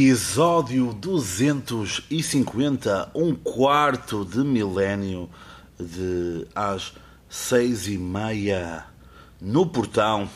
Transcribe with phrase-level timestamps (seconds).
[0.00, 5.28] Episódio 250, um quarto de milénio
[5.76, 6.92] de às
[7.28, 8.86] seis e meia
[9.40, 10.30] no portão.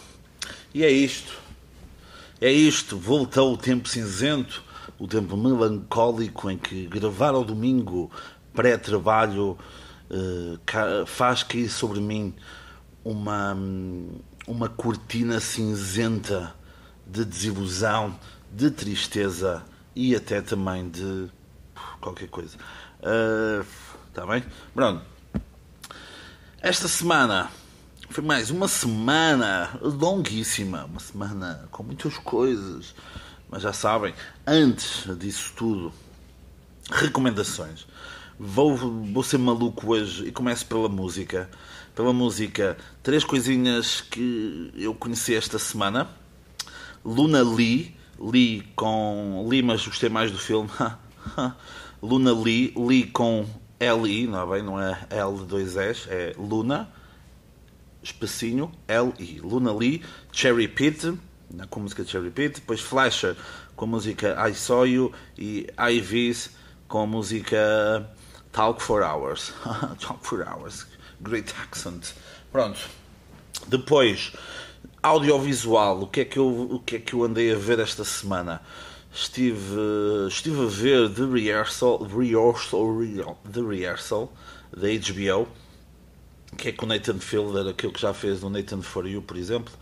[0.75, 1.39] E é isto.
[2.41, 2.99] É isto.
[2.99, 4.65] Voltou o tempo cinzento,
[4.99, 8.11] o tempo melancólico em que gravar ao domingo,
[8.53, 9.57] pré-trabalho,
[10.11, 10.59] eh,
[11.07, 12.35] faz cair sobre mim
[13.05, 13.57] uma,
[14.45, 16.53] uma cortina cinzenta
[17.07, 18.19] de desilusão
[18.53, 19.65] de tristeza
[19.97, 21.29] e até também de
[22.01, 22.57] qualquer coisa.
[24.09, 24.45] Está uh, bem?
[24.75, 25.03] Pronto.
[26.61, 27.51] Esta semana
[28.11, 32.95] foi mais uma semana longuíssima, uma semana com muitas coisas,
[33.51, 34.15] mas já sabem,
[34.47, 35.93] antes disso tudo,
[36.91, 37.87] recomendações.
[38.39, 41.49] Vou, vou ser maluco hoje e começo pela música.
[41.95, 46.09] Pela música, três coisinhas que eu conheci esta semana.
[47.05, 50.71] Luna Lee, Lee com Lee, mas gostei mais do filme.
[52.03, 53.47] Luna Lee, Lee com
[53.79, 54.63] L-I, não é bem?
[54.63, 56.89] Não é L2S, é Luna,
[58.03, 59.41] espacinho, L-I.
[59.41, 60.03] Luna Lee,
[60.33, 61.19] Cherry Pit,
[61.51, 63.37] né, com a música Cherry Pit, depois Flasher
[63.77, 66.51] com a música I Saw You e Ivy's
[66.89, 68.09] com a música
[68.53, 69.53] Talk for Hours.
[69.99, 70.87] Talk for Hours.
[71.21, 72.15] Great accent.
[72.51, 72.79] Pronto.
[73.67, 74.33] Depois,
[75.03, 78.05] audiovisual, o que é que eu, o que é que eu andei a ver esta
[78.05, 78.63] semana?
[79.13, 79.77] Estive,
[80.29, 84.33] estive a ver The Rehearsal, Rehearsal, The Rehearsal
[84.75, 85.49] da HBO,
[86.57, 89.73] que é com Nathan Fielder, aquilo que já fez no Nathan For You, por exemplo.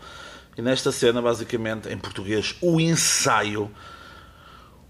[0.57, 3.71] E nesta cena, basicamente, em português, o ensaio.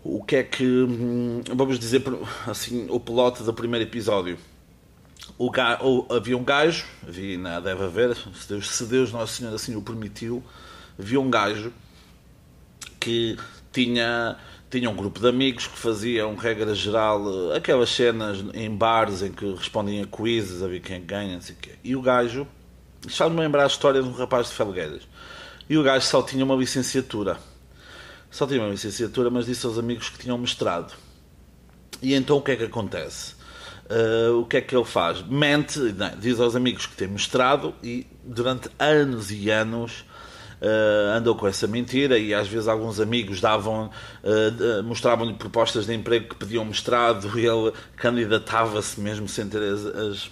[0.04, 2.04] O que é que, hum, vamos dizer
[2.48, 4.38] assim, o piloto do primeiro episódio
[5.42, 9.52] o gajo, havia um gajo, havia, não, deve haver, se Deus, se Deus Nosso Senhor
[9.52, 10.44] assim o permitiu,
[11.00, 11.74] havia um gajo
[13.00, 13.36] que
[13.72, 14.38] tinha,
[14.70, 19.52] tinha um grupo de amigos que faziam, regra geral, aquelas cenas em bares em que
[19.56, 21.72] respondiam a quizzes, a ver quem ganha, não sei o quê.
[21.84, 22.48] E o gajo,
[23.02, 25.08] deixa-me lembrar a história de um rapaz de Felgueiras.
[25.68, 27.40] E o gajo só tinha uma licenciatura.
[28.30, 30.94] Só tinha uma licenciatura, mas disse aos amigos que tinham mestrado.
[32.00, 33.41] E então o que é que acontece?
[33.92, 35.22] Uh, o que é que ele faz?
[35.22, 40.06] Mente, não, diz aos amigos que tem mestrado e durante anos e anos
[40.62, 43.88] uh, andou com essa mentira e às vezes alguns amigos davam,
[44.24, 49.86] uh, mostravam-lhe propostas de emprego que pediam mestrado e ele candidatava-se mesmo sem ter as,
[49.86, 50.32] as,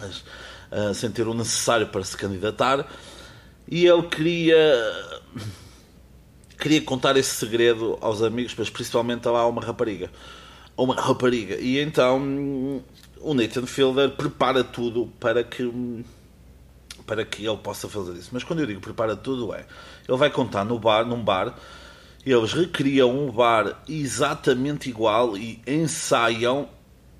[0.00, 2.84] as sem ter o necessário para se candidatar
[3.68, 4.82] e ele queria
[6.58, 10.10] queria contar esse segredo aos amigos, mas principalmente a uma rapariga
[10.76, 11.56] uma rapariga.
[11.56, 12.82] E então
[13.20, 16.04] o Nathan Fielder prepara tudo para que
[17.06, 18.30] para que ele possa fazer isso.
[18.32, 19.64] Mas quando eu digo prepara tudo é,
[20.08, 21.54] ele vai contar no bar, num bar,
[22.24, 26.68] eles recriam um bar exatamente igual e ensaiam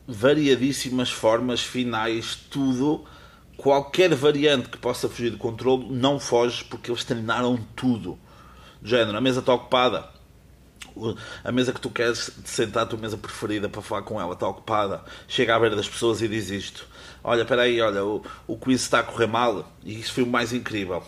[0.06, 3.04] variadíssimas formas finais, tudo,
[3.56, 8.18] qualquer variante que possa fugir do controle não foge porque eles treinaram tudo.
[8.80, 10.08] Do género, a mesa está ocupada,
[11.44, 14.48] a mesa que tu queres sentar, a tua mesa preferida para falar com ela, está
[14.48, 16.86] ocupada, chega à beira das pessoas e diz isto:
[17.22, 20.26] Olha, espera aí, olha, o, o quiz está a correr mal, e isso foi o
[20.26, 21.02] mais incrível.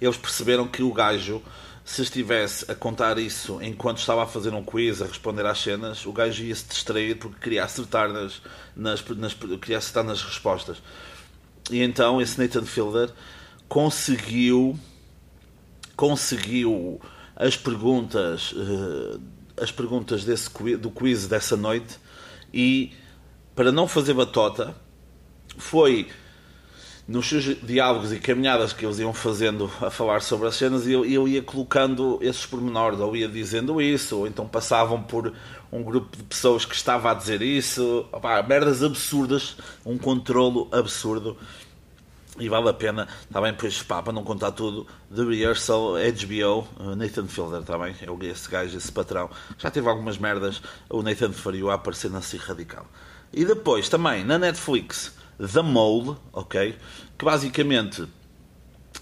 [0.00, 1.40] Eles perceberam que o gajo,
[1.84, 6.04] se estivesse a contar isso enquanto estava a fazer um quiz, a responder às cenas,
[6.06, 8.42] o gajo ia se distrair porque queria acertar nas,
[8.74, 10.82] nas, nas, queria acertar nas respostas.
[11.70, 13.10] E então esse Nathan Fielder
[13.68, 14.78] conseguiu
[15.96, 17.00] conseguiu
[17.36, 19.20] as perguntas, uh,
[19.60, 21.98] as perguntas desse, do quiz dessa noite
[22.52, 22.92] e,
[23.54, 24.74] para não fazer batota,
[25.56, 26.08] foi
[27.06, 31.04] nos seus diálogos e caminhadas que eles iam fazendo a falar sobre as cenas, eu,
[31.04, 35.32] eu ia colocando esses pormenores, ou ia dizendo isso, ou então passavam por
[35.70, 38.06] um grupo de pessoas que estava a dizer isso,
[38.46, 41.36] merdas absurdas, um controlo absurdo.
[42.38, 43.52] E vale a pena, está bem?
[43.52, 47.94] Pois pá, para não contar tudo, The Rehearsal, HBO, uh, Nathan Fielder, está bem?
[48.00, 49.28] É esse gajo, esse patrão.
[49.58, 52.86] Já teve algumas merdas, o Nathan Fario a aparecer na Si Radical.
[53.32, 56.74] E depois, também, na Netflix, The Mole, ok?
[57.18, 58.08] Que basicamente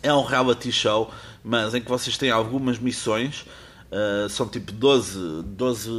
[0.03, 1.13] é um reality show,
[1.45, 3.47] mas em que vocês têm algumas missões.
[3.91, 5.91] Uh, são tipo 12, 12,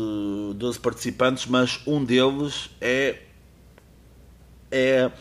[0.56, 3.20] 12 participantes, mas um deles é.
[4.72, 5.12] É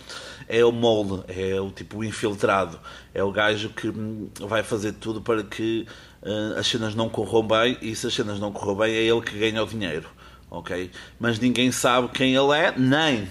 [0.48, 2.80] é o mole, é o tipo infiltrado,
[3.14, 5.86] é o gajo que hum, vai fazer tudo para que
[6.22, 9.20] uh, as cenas não corram bem e se as cenas não corram bem é ele
[9.20, 10.08] que ganha o dinheiro,
[10.50, 10.90] ok?
[11.20, 13.28] Mas ninguém sabe quem ele é, nem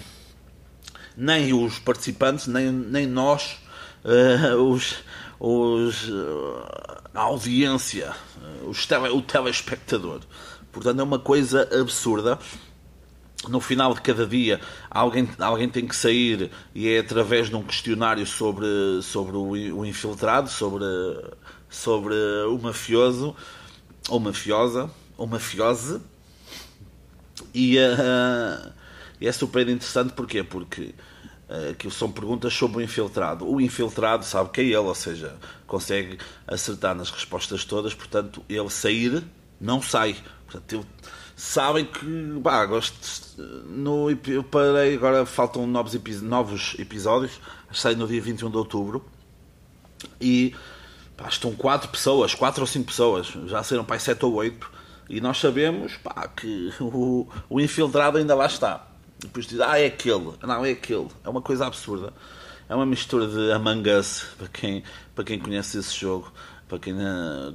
[1.16, 3.58] nem os participantes, nem, nem nós,
[4.04, 4.96] uh, os,
[5.38, 6.10] os,
[7.14, 8.14] a audiência,
[8.66, 10.20] os tele, o telespectador.
[10.72, 12.38] Portanto, é uma coisa absurda.
[13.48, 14.60] No final de cada dia,
[14.90, 18.66] alguém, alguém tem que sair e é através de um questionário sobre,
[19.02, 20.84] sobre o, infiltrado, sobre,
[21.68, 22.14] sobre
[22.48, 23.34] o mafioso,
[24.10, 26.00] ou mafiosa, ou mafiose.
[27.54, 28.72] E, uh,
[29.20, 30.42] é super interessante porquê?
[30.42, 30.94] Porque
[31.48, 33.50] uh, aquilo são perguntas sobre o infiltrado.
[33.50, 38.68] O infiltrado sabe que é ele, ou seja, consegue acertar nas respostas todas, portanto, ele
[38.68, 39.22] sair
[39.60, 40.16] não sai.
[40.46, 40.86] Portanto, ele,
[41.40, 47.40] sabem que pá, gosto no, eu parei, agora faltam novos, novos episódios,
[47.72, 49.02] sai no dia 21 de outubro
[50.20, 50.54] e
[51.16, 54.70] pá, estão quatro pessoas, quatro ou cinco pessoas, já saíram para 7 ou 8
[55.08, 58.86] e nós sabemos pá, que o, o infiltrado ainda lá está.
[59.18, 62.12] Depois diz, ah, é aquele, não, é aquele, é uma coisa absurda.
[62.68, 64.84] É uma mistura de Among Us, para quem,
[65.14, 66.30] para quem conhece esse jogo
[66.70, 66.94] para quem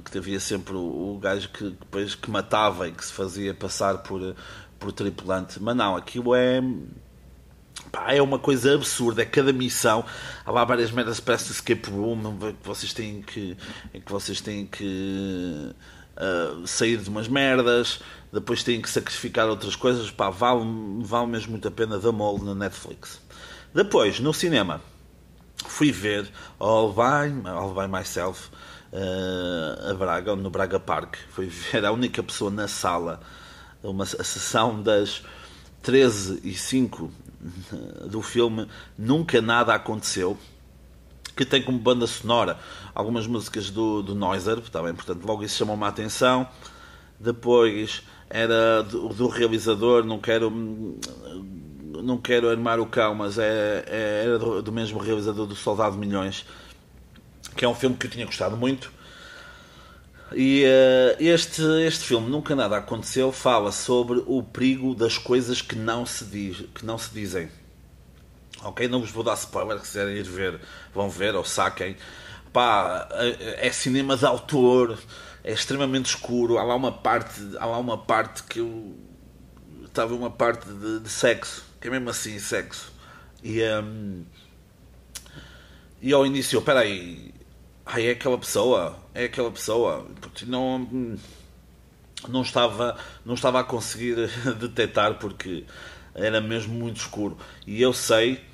[0.04, 4.02] que havia sempre o, o gajo que depois que matava e que se fazia passar
[4.02, 4.36] por,
[4.78, 5.58] por tripulante.
[5.58, 6.60] Mas não, aquilo é
[7.90, 9.22] pá, é uma coisa absurda.
[9.22, 10.04] É cada missão.
[10.44, 13.56] Há lá várias merdas parece escape room que vocês têm que,
[13.90, 15.74] que vocês têm que
[16.16, 20.10] uh, sair de umas merdas, depois têm que sacrificar outras coisas.
[20.10, 20.62] Pá, vale,
[21.00, 23.18] vale mesmo muito a pena da mole na Netflix.
[23.72, 24.82] Depois, no cinema,
[25.66, 28.50] fui ver All by, All by Myself
[28.92, 31.16] uh, a Braga, no Braga Park.
[31.30, 33.20] Foi ver a única pessoa na sala,
[33.82, 35.22] uma a sessão das
[35.82, 37.10] 13 e 5
[38.06, 38.66] do filme
[38.98, 40.36] Nunca Nada Aconteceu,
[41.36, 42.58] que tem como banda sonora
[42.94, 44.94] algumas músicas do, do Noiser, está bem?
[44.94, 46.48] portanto logo isso chamou-me a atenção.
[47.20, 50.50] Depois era do, do, realizador, não quero
[52.02, 55.96] não quero armar o cão, mas é, é era do, do mesmo realizador do Soldado
[55.96, 56.44] Milhões,
[57.56, 58.92] que é um filme que eu tinha gostado muito.
[60.32, 65.76] E uh, este, este filme, Nunca Nada Aconteceu, fala sobre o perigo das coisas que
[65.76, 67.48] não se, diz, que não se dizem.
[68.62, 68.88] Ok?
[68.88, 70.60] Não vos vou dar spoiler, se quiserem ir ver,
[70.92, 71.96] vão ver ou saquem.
[72.52, 74.98] Pá, é cinema de autor,
[75.44, 76.58] é extremamente escuro.
[76.58, 78.96] Há lá uma parte, há lá uma parte que eu.
[79.84, 82.92] Estava uma parte de, de sexo, que é mesmo assim, sexo.
[83.42, 84.24] E, um,
[86.02, 87.32] e ao início, espera aí,
[87.86, 90.06] ai, é aquela pessoa, é aquela pessoa.
[90.44, 91.16] Não,
[92.28, 94.16] não, estava, não estava a conseguir
[94.58, 95.64] detectar porque
[96.12, 97.38] era mesmo muito escuro.
[97.64, 98.44] E eu sei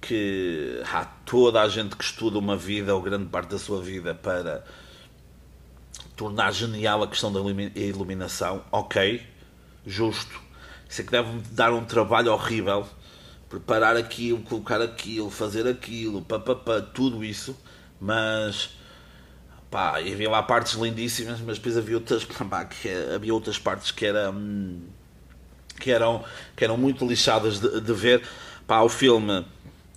[0.00, 4.14] que há toda a gente que estuda uma vida, ou grande parte da sua vida,
[4.14, 4.64] para
[6.16, 7.40] tornar genial a questão da
[7.76, 8.64] iluminação.
[8.72, 9.22] Ok,
[9.86, 10.40] justo.
[10.88, 12.84] Isso é que deve dar um trabalho horrível.
[13.48, 17.56] Preparar aquilo, colocar aquilo, fazer aquilo, papapá, tudo isso
[18.00, 18.70] mas
[19.70, 24.06] pá, havia lá partes lindíssimas, mas depois havia outras, pá, que, havia outras partes que
[24.06, 24.80] eram
[25.78, 26.24] que eram,
[26.54, 28.22] que eram muito lixadas de, de ver.
[28.66, 29.44] Pá, o filme,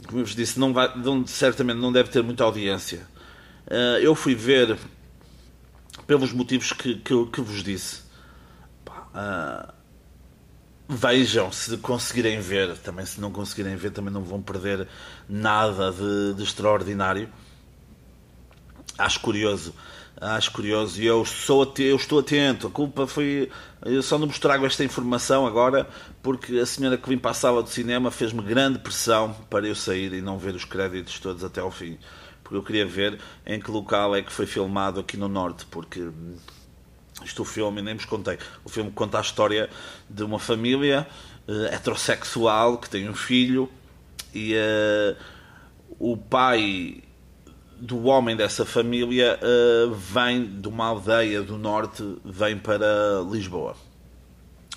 [0.07, 3.05] como eu vos disse, não vai, não, certamente não deve ter muita audiência.
[3.67, 4.77] Uh, eu fui ver
[6.07, 8.01] pelos motivos que, que, que vos disse.
[8.85, 9.73] Pá, uh,
[10.87, 12.77] vejam se conseguirem ver.
[12.77, 14.87] Também, se não conseguirem ver, também não vão perder
[15.27, 17.29] nada de, de extraordinário
[18.97, 19.73] acho curioso.
[20.19, 22.67] Acho curioso e eu, sou, eu estou atento.
[22.67, 23.49] A culpa foi.
[23.83, 25.87] Eu só não vos trago esta informação agora
[26.21, 29.75] porque a senhora que vim para a sala do cinema fez-me grande pressão para eu
[29.75, 31.97] sair e não ver os créditos todos até ao fim.
[32.43, 35.65] Porque eu queria ver em que local é que foi filmado aqui no Norte.
[35.65, 36.09] Porque
[37.23, 38.37] isto o filme, nem vos contei.
[38.63, 39.69] O filme conta a história
[40.09, 41.07] de uma família
[41.47, 43.69] uh, heterossexual que tem um filho
[44.33, 45.15] e uh,
[45.99, 47.03] o pai
[47.83, 53.75] do homem dessa família uh, vem de uma aldeia do norte, vem para Lisboa.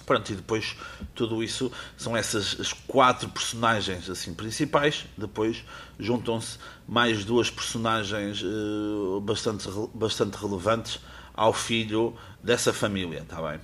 [0.04, 0.76] Pronto, e depois
[1.14, 5.06] tudo isso são essas as quatro personagens assim principais.
[5.16, 5.64] Depois
[6.00, 10.98] juntam-se mais duas personagens uh, bastante, bastante relevantes
[11.32, 13.60] ao filho dessa família, está bem?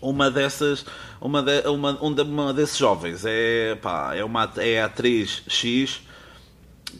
[0.00, 0.86] Uma dessas,
[1.20, 6.00] uma, de, uma, uma desses jovens é, pá, é, uma, é a atriz X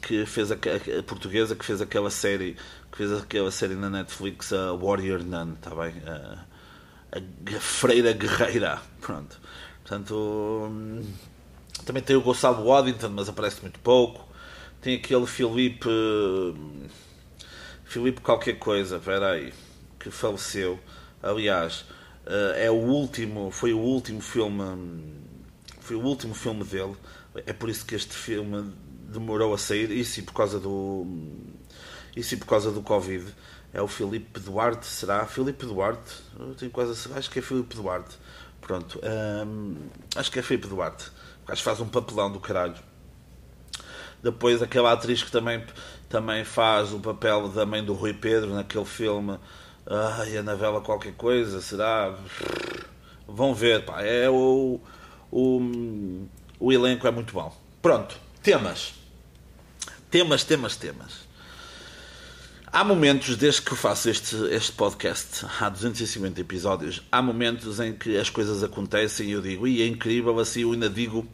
[0.04, 2.56] que fez a, a, portuguesa que fez aquela série
[2.92, 5.94] que fez aquela série na Netflix a Warrior Nun, está bem?
[6.06, 6.44] A,
[7.16, 9.40] a, Freira Guerreira, pronto.
[9.82, 10.14] Portanto,
[10.70, 11.02] hum,
[11.86, 14.28] também tem o Gonçalo Waddington, mas aparece muito pouco.
[14.82, 16.86] Tem aquele Filipe hum,
[17.84, 19.52] Filipe qualquer coisa, espera aí,
[19.98, 20.78] que faleceu.
[21.22, 21.86] Aliás,
[22.26, 25.14] eh, é o último, foi o último filme, hum,
[25.80, 26.94] foi o último filme dele.
[27.46, 28.72] É por isso que este filme
[29.14, 31.06] demorou a sair, isso e por causa do,
[32.14, 33.24] Isso e por causa do Covid.
[33.72, 35.26] É o Filipe Duarte, será?
[35.26, 36.14] Filipe Duarte?
[36.38, 37.12] Eu tenho quase.
[37.12, 38.16] Acho que é Filipe Duarte.
[38.60, 39.00] Pronto.
[39.46, 39.76] Hum,
[40.14, 41.10] acho que é Filipe Duarte.
[41.46, 42.76] Acho que faz um papelão do caralho.
[44.22, 45.62] Depois aquela atriz que também,
[46.08, 49.38] também faz o papel da mãe do Rui Pedro naquele filme.
[49.86, 52.16] Ai, a novela qualquer coisa, será?
[53.26, 54.02] Vão ver, pá.
[54.02, 54.80] É o,
[55.30, 56.26] o,
[56.58, 57.54] o elenco é muito bom.
[57.82, 58.94] Pronto, temas.
[60.14, 61.12] Temas, temas, temas.
[62.68, 67.92] Há momentos, desde que eu faço este, este podcast, há 250 episódios, há momentos em
[67.92, 71.26] que as coisas acontecem e eu digo, e é incrível, assim eu ainda digo,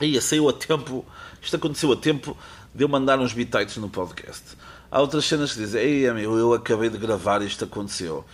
[0.00, 1.06] ia saiu a tempo,
[1.40, 2.36] isto aconteceu a tempo
[2.74, 4.42] de eu mandar uns bitites no podcast.
[4.90, 8.24] Há outras cenas que dizem, ei amigo, eu acabei de gravar e isto aconteceu.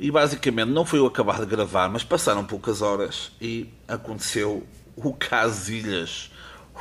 [0.00, 5.14] E basicamente não foi eu acabar de gravar, mas passaram poucas horas e aconteceu o
[5.14, 6.28] Casilhas.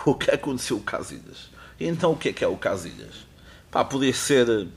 [0.04, 1.54] O que aconteceu o Casilhas?
[1.80, 3.16] Então o que é que é o Casilhas?
[3.72, 4.68] Pá, podia ser.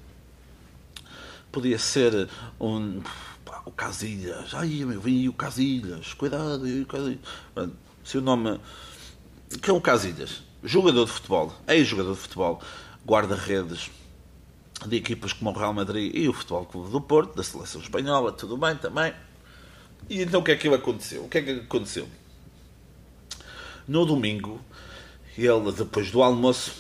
[1.52, 2.28] Podia ser
[2.60, 3.00] um.
[3.44, 4.54] Pá, o Casilhas.
[4.54, 6.14] Ai meu, vem o Casilhas.
[6.14, 7.20] Cuidado, o Casilhas.
[8.04, 8.60] Se o nome.
[9.62, 10.42] Que é o Casilhas?
[10.62, 11.54] Jogador de futebol.
[11.66, 12.62] Ex-jogador de futebol.
[13.06, 13.90] Guarda-redes
[14.86, 18.32] de equipas como o Real Madrid e o Futebol Clube do Porto, da seleção espanhola,
[18.32, 19.12] tudo bem também.
[20.08, 21.24] E então o que é que aconteceu?
[21.24, 22.08] O que é que aconteceu?
[23.86, 24.60] No domingo,
[25.36, 26.72] ele, depois do almoço,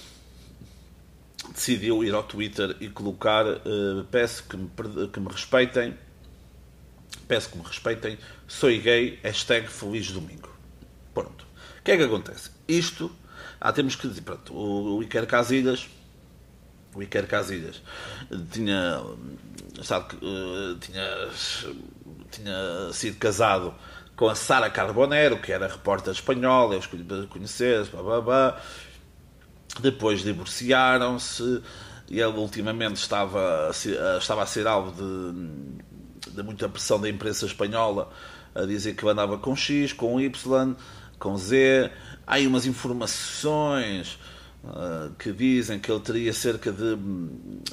[1.52, 4.70] decidiu ir ao Twitter e colocar uh, peço que me,
[5.12, 5.96] que me respeitem
[7.26, 10.48] peço que me respeitem sou gay, hashtag feliz domingo.
[11.12, 11.46] Pronto,
[11.78, 12.50] o que é que acontece?
[12.68, 13.10] isto,
[13.60, 15.88] ah, temos que dizer pronto, o, o Iker Casilhas
[16.94, 17.82] o Iker Casilhas
[18.52, 19.02] tinha
[19.82, 21.28] sabe, uh, tinha
[22.30, 23.74] tinha sido casado
[24.14, 28.62] com a Sara Carbonero que era repórter espanhola eu escolhi conhecer blá, blá, blá
[29.80, 31.62] depois divorciaram-se
[32.08, 37.08] e ele ultimamente estava a ser, estava a ser alvo de, de muita pressão da
[37.08, 38.10] imprensa espanhola
[38.54, 40.74] a dizer que andava com X, com Y,
[41.18, 41.90] com Z.
[42.26, 44.18] Há aí umas informações
[44.64, 46.98] uh, que dizem que ele teria cerca de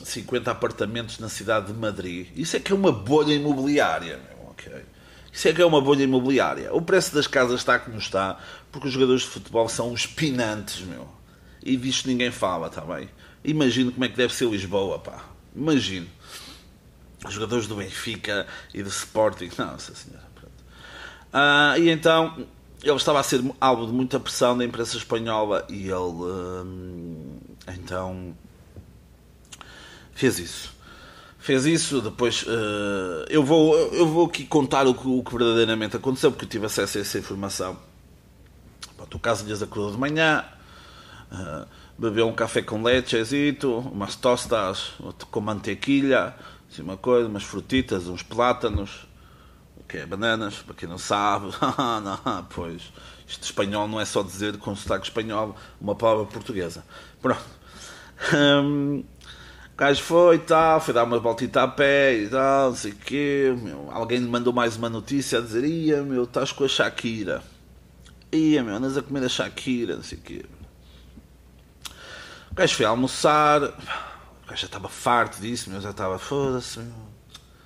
[0.04, 2.28] 50 apartamentos na cidade de Madrid.
[2.36, 4.20] Isso é que é uma bolha imobiliária.
[4.52, 4.84] Okay.
[5.32, 6.74] Isso é que é uma bolha imobiliária.
[6.74, 8.38] O preço das casas está como está,
[8.72, 11.16] porque os jogadores de futebol são os pinantes, meu
[11.66, 13.10] e visto ninguém fala, está bem?
[13.44, 15.26] Imagino como é que deve ser Lisboa, pá.
[15.56, 16.08] Imagino.
[17.26, 19.50] Os jogadores do Benfica e do Sporting.
[19.58, 20.26] Nossa Senhora.
[21.34, 22.48] Ah, e então
[22.82, 28.34] ele estava a ser alvo de muita pressão da imprensa espanhola e ele hum, então
[30.14, 30.74] fez isso.
[31.38, 35.96] Fez isso, depois uh, eu, vou, eu vou aqui contar o que, o que, verdadeiramente
[35.96, 37.78] aconteceu, porque eu tive acesso a essa informação.
[38.96, 40.44] Pronto, o caso lhes acordou de manhã,
[41.32, 41.68] uh,
[41.98, 44.94] bebeu um café com lechezito, umas tostas
[45.32, 46.36] com mantequilha,
[46.70, 49.08] assim, uma coisa, umas frutitas, uns plátanos,
[49.78, 51.48] o que é bananas, para quem não sabe.
[52.04, 52.92] não, pois,
[53.28, 56.84] isto espanhol não é só dizer com sotaque espanhol uma palavra portuguesa.
[57.22, 57.44] Pronto.
[58.34, 59.04] Um,
[59.76, 62.92] o gajo foi e tal, foi dar uma voltita a pé e tal, não sei
[62.92, 63.54] o quê.
[63.62, 67.44] Meu, alguém lhe mandou mais uma notícia a dizer: Ia, meu, estás com a Shakira.
[68.32, 70.46] Ia, meu, andas a comer a Shakira, não sei o quê.
[72.56, 76.96] O gajo foi almoçar, o gajo já estava farto disso, meu, já estava, foda-se, meu.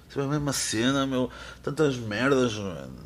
[0.10, 1.30] Isso é a mesma cena, meu.
[1.62, 2.98] Tantas merdas, mano.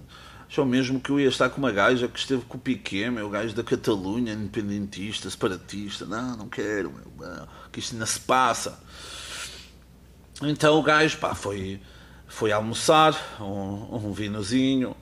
[0.48, 3.30] Achou mesmo que eu ia estar com uma gaja que esteve com o Piquet, meu,
[3.30, 6.06] gajo da Catalunha, independentista, separatista.
[6.06, 7.48] Não, não quero, meu.
[7.70, 8.80] Que isto ainda se passa.
[10.42, 11.82] Então o gajo, pá, foi,
[12.30, 14.96] foi almoçar, um, um vinozinho,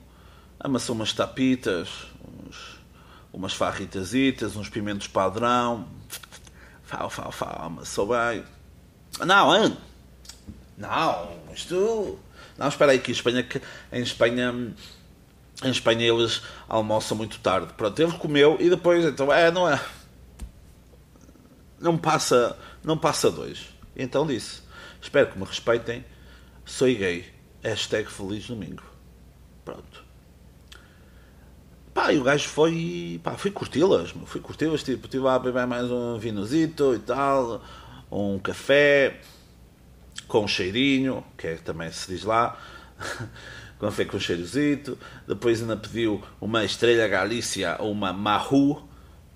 [0.58, 1.88] amassou umas tapitas,
[2.44, 2.80] uns,
[3.32, 5.86] umas farritazitas, uns pimentos padrão,
[6.92, 7.96] Fala, fala, fala, mas.
[9.24, 9.76] Não, hein?
[10.76, 12.18] Não, isto.
[12.58, 13.48] Não, espera aí, que em Espanha,
[13.90, 14.74] em Espanha,
[15.64, 17.72] em Espanha eles almoçam muito tarde.
[17.78, 19.82] Pronto, ele comeu e depois, então, é, não é.
[21.80, 23.70] Não passa, não passa dois.
[23.96, 24.60] Então disse:
[25.00, 26.04] Espero que me respeitem,
[26.66, 27.24] sou gay.
[27.64, 28.82] Hashtag Feliz Domingo.
[29.64, 30.04] Pronto.
[31.94, 35.66] Pá, e o gajo foi, pá, fui curti-las, fui curti-las, tipo, estive lá a beber
[35.66, 37.62] mais um vinozito e tal,
[38.10, 39.20] um café
[40.26, 42.58] com um cheirinho, que é, também se diz lá,
[43.78, 44.96] café com um cheirozito,
[45.28, 48.88] depois ainda pediu uma Estrela Galícia ou uma Mahu,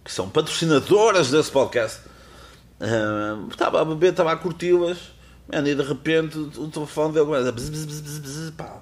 [0.02, 2.00] que são patrocinadoras desse podcast.
[2.80, 4.98] Uh, estava a beber, estava a curti-las,
[5.52, 8.80] e de repente o telefone dele começa pá,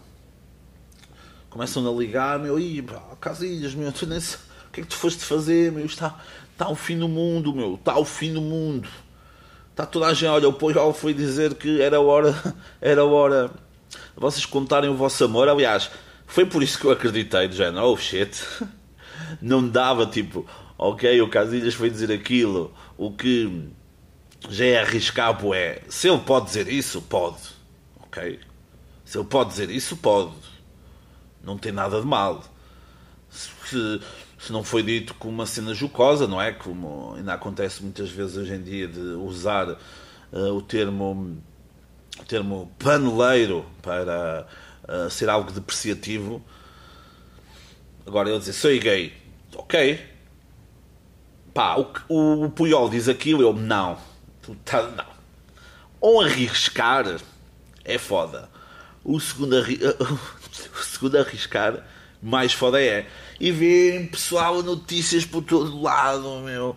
[1.55, 2.85] começam a ligar, meu, e
[3.21, 6.19] Casilhas, meu, tu nem sei, o que é que tu foste fazer, meu, está,
[6.51, 8.89] está o fim do mundo, meu, está o fim do mundo.
[9.71, 12.35] Está toda a gente, olha, o Puyol foi dizer que era hora,
[12.83, 13.53] era hora
[14.17, 15.49] vocês contarem o vosso amor.
[15.49, 15.93] Aliás,
[16.27, 18.45] foi por isso que eu acreditei, do género, oh shit.
[19.41, 20.45] Não dava tipo,
[20.77, 23.69] ok, o Casilhas foi dizer aquilo, o que
[24.49, 25.83] já é arriscar, é.
[25.89, 27.39] Se ele pode dizer isso, pode,
[28.01, 28.41] ok?
[29.05, 30.33] Se ele pode dizer isso, pode.
[31.45, 32.43] Não tem nada de mal.
[33.31, 34.01] Se,
[34.39, 36.53] se não foi dito com uma cena jocosa, não é?
[36.53, 41.37] Como ainda acontece muitas vezes hoje em dia de usar uh, o termo
[42.19, 44.47] o termo paneleiro para
[44.89, 46.43] uh, ser algo depreciativo.
[48.07, 49.13] Agora ele dizer sou gay,
[49.55, 50.01] ok.
[51.53, 53.99] Pá, o, o, o Puyol diz aquilo, eu não.
[54.65, 55.07] Tá, não.
[56.01, 57.17] Ou arriscar
[57.85, 58.51] é foda.
[59.03, 59.57] O segundo,
[60.83, 61.85] segundo arriscar,
[62.23, 63.07] mais foda é.
[63.39, 66.77] E ver pessoal notícias por todo lado, meu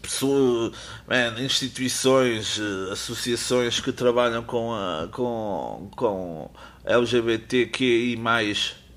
[0.00, 0.72] pessoas,
[1.06, 6.50] man, instituições, eh, associações que trabalham com, a, com, com
[6.84, 8.18] LGBTQI+,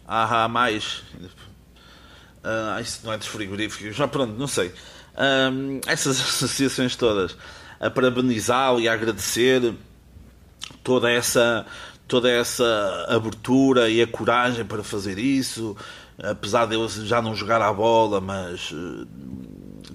[0.07, 0.69] AH+,
[2.43, 4.73] uh, isso não é dos frigoríficos, já pronto, não sei.
[5.17, 7.35] Um, essas associações todas
[7.79, 9.73] a parabenizá-lo e a agradecer
[10.83, 11.65] toda essa
[12.07, 15.75] toda essa abertura e a coragem para fazer isso,
[16.17, 19.07] apesar de ele já não jogar a bola, mas uh,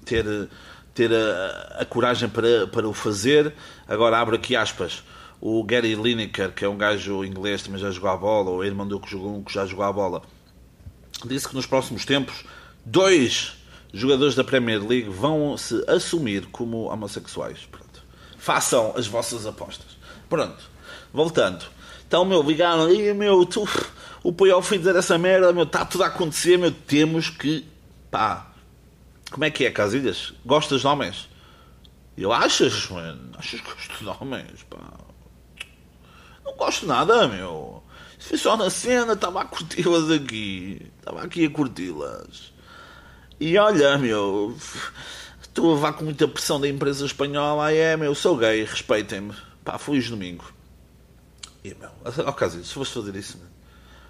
[0.04, 0.48] ter
[0.94, 3.54] ter a, a, coragem para, para o fazer.
[3.88, 5.02] Agora abro aqui aspas.
[5.40, 8.86] O Gary Lineker, que é um gajo inglês, também já jogou a bola, ou irmão
[8.86, 10.22] do que jogou que já jogou a bola,
[11.24, 12.44] disse que nos próximos tempos
[12.84, 13.54] dois
[13.92, 17.66] jogadores da Premier League vão se assumir como homossexuais.
[17.70, 18.02] Pronto.
[18.38, 19.98] Façam as vossas apostas.
[20.28, 20.70] Pronto.
[21.12, 21.64] Voltando.
[22.12, 23.66] Então, meu, ligaram aí, meu, tu,
[24.22, 27.66] o Puyol foi dizer essa merda, meu, está tudo a acontecer, meu, temos que,
[28.10, 28.52] pá,
[29.30, 30.34] como é que é, Casilhas?
[30.44, 31.26] Gostas de homens?
[32.14, 33.30] Eu achas, mano?
[33.38, 34.62] Achas que gosto de homens?
[34.68, 34.76] Pá.
[36.44, 37.82] Não gosto nada, meu.
[38.18, 40.92] Foi só na cena, estava a curti-las aqui.
[40.98, 42.52] Estava aqui a curti-las.
[43.40, 44.54] E olha, meu.
[45.40, 47.72] Estou a levar com muita pressão da empresa espanhola.
[47.72, 49.32] É, meu, sou gay, respeitem-me.
[49.64, 50.44] Pá, feliz domingo.
[51.64, 51.90] E, meu,
[52.26, 53.48] ao caso, se foste fazer isso, meu,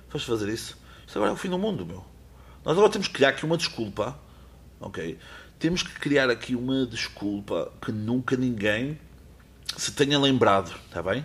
[0.09, 2.05] foste fazer isso, isso agora é o fim do mundo, meu.
[2.65, 4.19] Nós agora temos que criar aqui uma desculpa
[4.83, 5.19] ok?
[5.59, 8.99] Temos que criar aqui uma desculpa que nunca ninguém
[9.77, 11.25] se tenha lembrado, está bem?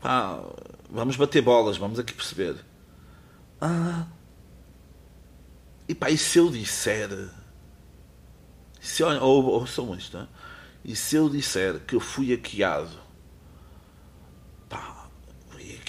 [0.00, 0.40] Pá,
[0.88, 2.56] vamos bater bolas, vamos aqui perceber.
[3.60, 4.06] Ah,
[5.88, 7.10] e pá, e se eu disser,
[8.80, 10.28] se ou, ou sou isto, hein?
[10.84, 13.00] e se eu disser que eu fui hackeado,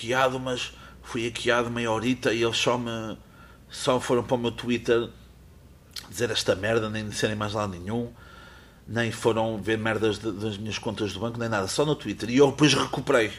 [0.04, 3.18] hackeado, mas fui hackeado meia horita e eles só me,
[3.70, 5.10] só foram para o meu Twitter
[6.10, 8.12] dizer esta merda, nem disserem mais lá nenhum,
[8.88, 12.30] nem foram ver merdas de, das minhas contas do banco, nem nada, só no Twitter.
[12.30, 13.32] E eu depois recuperei.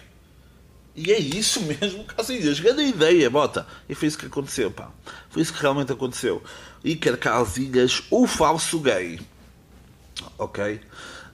[0.97, 3.67] E é isso mesmo, Casilhas, grande ideia, bota.
[3.89, 4.91] E foi isso que aconteceu, pá.
[5.29, 6.43] Foi isso que realmente aconteceu.
[6.85, 9.21] Iker Casilhas, o falso gay.
[10.39, 10.81] Ok?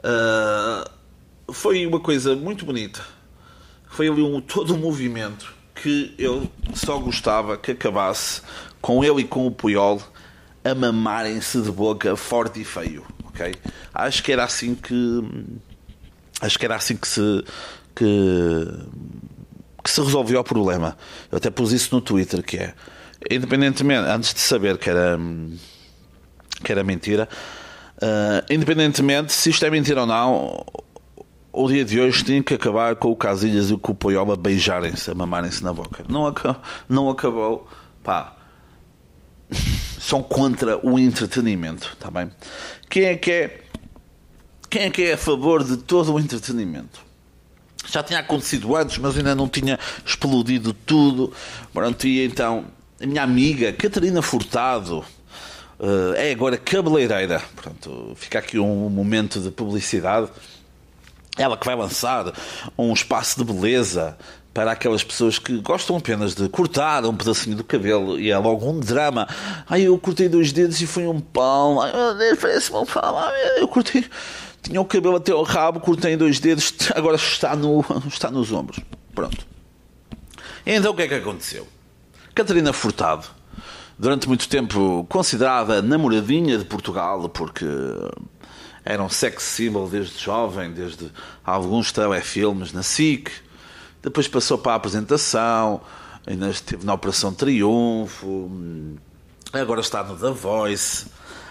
[0.02, 3.04] Uh, foi uma coisa muito bonita.
[3.90, 8.42] Foi ali um, todo um movimento que eu só gostava que acabasse
[8.80, 10.00] com ele e com o Puyol
[10.64, 13.54] a mamarem-se de boca forte e feio, ok?
[13.92, 14.94] Acho que era assim que
[16.40, 17.44] acho que era assim que se
[17.94, 18.04] que,
[19.82, 20.96] que se resolveu o problema.
[21.30, 22.74] Eu até pus isso no Twitter que é
[23.30, 25.18] independentemente antes de saber que era
[26.62, 27.28] que era mentira,
[27.96, 30.64] uh, independentemente se isto é mentira ou não,
[31.52, 35.10] o dia de hoje tinha que acabar com o Casilhas e com o Poiola beijarem-se,
[35.10, 36.04] a mamarem-se na boca.
[36.08, 36.34] Não,
[36.88, 37.68] não acabou,
[38.02, 38.36] pá
[40.00, 42.30] são contra o entretenimento, está bem?
[42.88, 43.60] Quem é que é
[44.68, 47.00] quem é que é a favor de todo o entretenimento?
[47.86, 51.32] Já tinha acontecido antes, mas ainda não tinha explodido tudo.
[51.72, 52.66] Pronto, e então
[53.02, 55.04] a minha amiga Catarina Furtado
[55.78, 57.42] uh, é agora cabeleireira.
[57.56, 60.28] Pronto, fica aqui um momento de publicidade.
[61.40, 62.32] Ela que vai lançar
[62.76, 64.16] um espaço de beleza
[64.52, 68.68] para aquelas pessoas que gostam apenas de cortar um pedacinho do cabelo e é logo
[68.68, 69.26] um drama.
[69.66, 71.80] Ai, eu cortei dois dedos e foi um pão.
[71.80, 73.16] Ai, meu Deus, parece-me um pão.
[73.18, 74.04] Ai, eu cortei.
[74.62, 78.80] Tinha o cabelo até ao rabo, cortei dois dedos, agora está, no, está nos ombros.
[79.14, 79.46] Pronto.
[80.66, 81.66] Então o que é que aconteceu?
[82.34, 83.26] Catarina Furtado,
[83.98, 87.66] durante muito tempo considerada namoradinha de Portugal, porque
[88.84, 91.10] era um sex symbol desde jovem, desde
[91.44, 93.30] alguns telefilmes na SIC
[94.02, 95.80] depois passou para a apresentação,
[96.26, 98.50] ainda esteve na Operação Triunfo,
[99.52, 101.06] agora está no The Voice.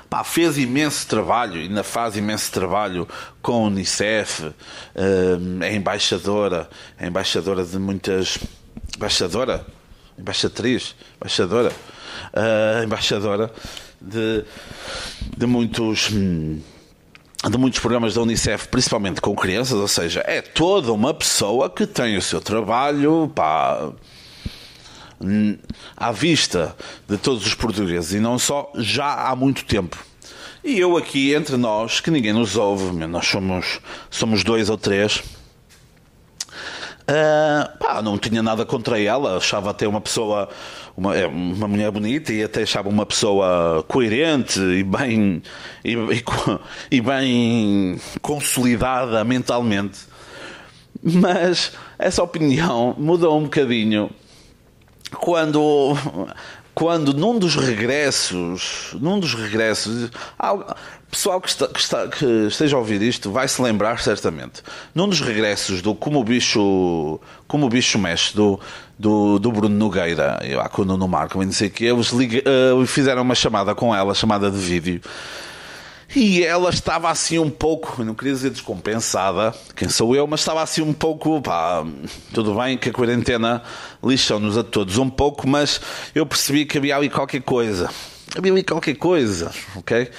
[0.09, 3.07] pá, fez imenso trabalho, ainda faz imenso trabalho
[3.41, 4.51] com a Unicef,
[5.61, 8.39] é embaixadora, é embaixadora de muitas.
[8.95, 9.65] Embaixadora?
[10.17, 10.95] Embaixatriz?
[11.17, 11.71] Embaixadora?
[12.33, 13.51] Uh, embaixadora
[14.01, 14.43] de,
[15.37, 16.09] de muitos.
[17.47, 21.87] De muitos programas da Unicef, principalmente com crianças, ou seja, é toda uma pessoa que
[21.87, 23.91] tem o seu trabalho pá,
[25.95, 26.75] à vista
[27.07, 29.97] de todos os portugueses e não só, já há muito tempo.
[30.63, 35.23] E eu aqui entre nós, que ninguém nos ouve, nós somos, somos dois ou três.
[37.09, 40.49] Uh, pá, não tinha nada contra ela, achava até uma pessoa,
[40.99, 45.41] uma, é, uma mulher bonita e até achava uma pessoa coerente e bem,
[45.83, 46.23] e, e,
[46.91, 49.99] e bem consolidada mentalmente.
[51.01, 54.09] Mas essa opinião mudou um bocadinho
[55.15, 55.95] quando
[56.79, 60.09] quando num dos regressos, num dos regressos,
[61.11, 64.63] pessoal que, está, que, está, que, esteja a ouvir isto vai se lembrar certamente.
[64.95, 68.57] Num dos regressos do Como o Bicho, como o bicho Mexe, do,
[68.97, 72.85] do, do Bruno Nogueira, eu, com o Nuno Marco, não sei o que, eles uh,
[72.87, 75.01] fizeram uma chamada com ela, chamada de vídeo.
[76.15, 80.61] E ela estava assim um pouco, não queria dizer descompensada, quem sou eu, mas estava
[80.63, 81.85] assim um pouco, pá,
[82.33, 83.61] tudo bem que a quarentena
[84.03, 85.79] lixou-nos a todos um pouco, mas
[86.15, 87.91] eu percebi que havia ali qualquer coisa.
[88.35, 90.09] Havia ali qualquer coisa, ok?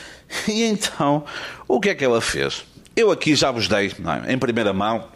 [0.47, 1.25] E então,
[1.67, 2.65] o que é que ela fez?
[2.95, 3.93] Eu aqui já vos dei,
[4.27, 4.33] é?
[4.33, 5.09] em primeira mão,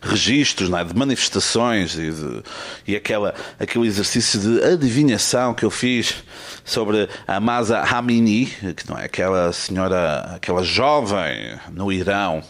[0.00, 0.84] registros é?
[0.84, 2.42] de manifestações e, de,
[2.86, 6.22] e aquela, aquele exercício de adivinhação que eu fiz
[6.64, 12.42] sobre a Masa Hamini, que não é aquela senhora, aquela jovem no Irão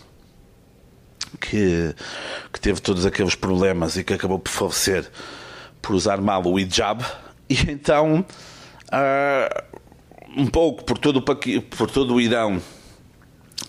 [1.40, 1.94] que,
[2.52, 5.10] que teve todos aqueles problemas e que acabou por falecer
[5.82, 7.04] por usar mal o hijab.
[7.50, 8.24] E então,
[8.88, 9.80] uh,
[10.36, 12.62] um pouco por todo, o, por todo o Irão,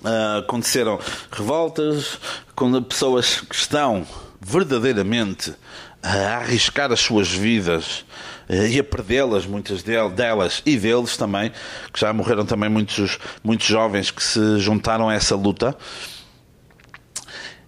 [0.03, 0.99] Uh, aconteceram
[1.31, 2.19] revoltas
[2.53, 4.05] quando pessoas que estão
[4.41, 5.55] verdadeiramente
[6.01, 8.03] a arriscar as suas vidas
[8.49, 11.53] uh, e a perdê-las, muitas delas e deles também,
[11.93, 15.73] que já morreram também muitos, muitos jovens que se juntaram a essa luta.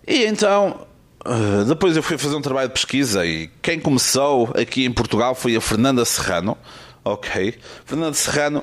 [0.05, 0.85] E então,
[1.25, 5.33] uh, depois eu fui fazer um trabalho de pesquisa e quem começou aqui em Portugal
[5.35, 6.57] foi a Fernanda Serrano.
[7.03, 8.61] Ok, Fernanda Serrano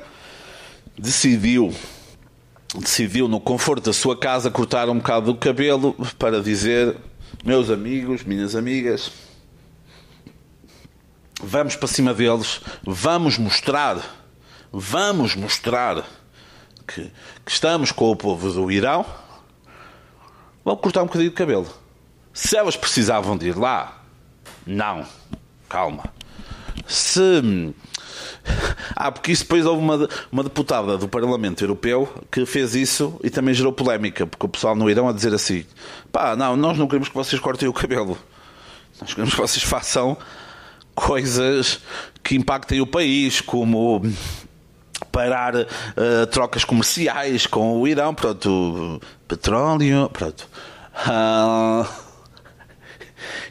[0.99, 1.75] decidiu
[2.79, 6.97] decidiu, no conforto da sua casa, cortar um bocado do cabelo para dizer:
[7.45, 9.11] Meus amigos, minhas amigas,
[11.43, 13.99] vamos para cima deles, vamos mostrar,
[14.73, 16.05] vamos mostrar
[16.87, 17.11] que,
[17.45, 19.05] que estamos com o povo do Irão.
[20.65, 21.67] Vão cortar um bocadinho de cabelo.
[22.33, 24.03] Se elas precisavam de ir lá,
[24.65, 25.05] não.
[25.69, 26.05] Calma.
[26.87, 27.75] Se
[28.96, 33.31] ah, porque isso depois houve uma, uma deputada do Parlamento Europeu que fez isso e
[33.31, 35.64] também gerou polémica, porque o pessoal no Irão a dizer assim:
[36.11, 38.18] pá, não, nós não queremos que vocês cortem o cabelo,
[39.00, 40.16] nós queremos que vocês façam
[40.94, 41.81] coisas
[42.22, 44.02] que impactem o país, como
[45.11, 50.48] parar uh, trocas comerciais com o Irão, pronto, petróleo, pronto.
[51.07, 52.02] Uh,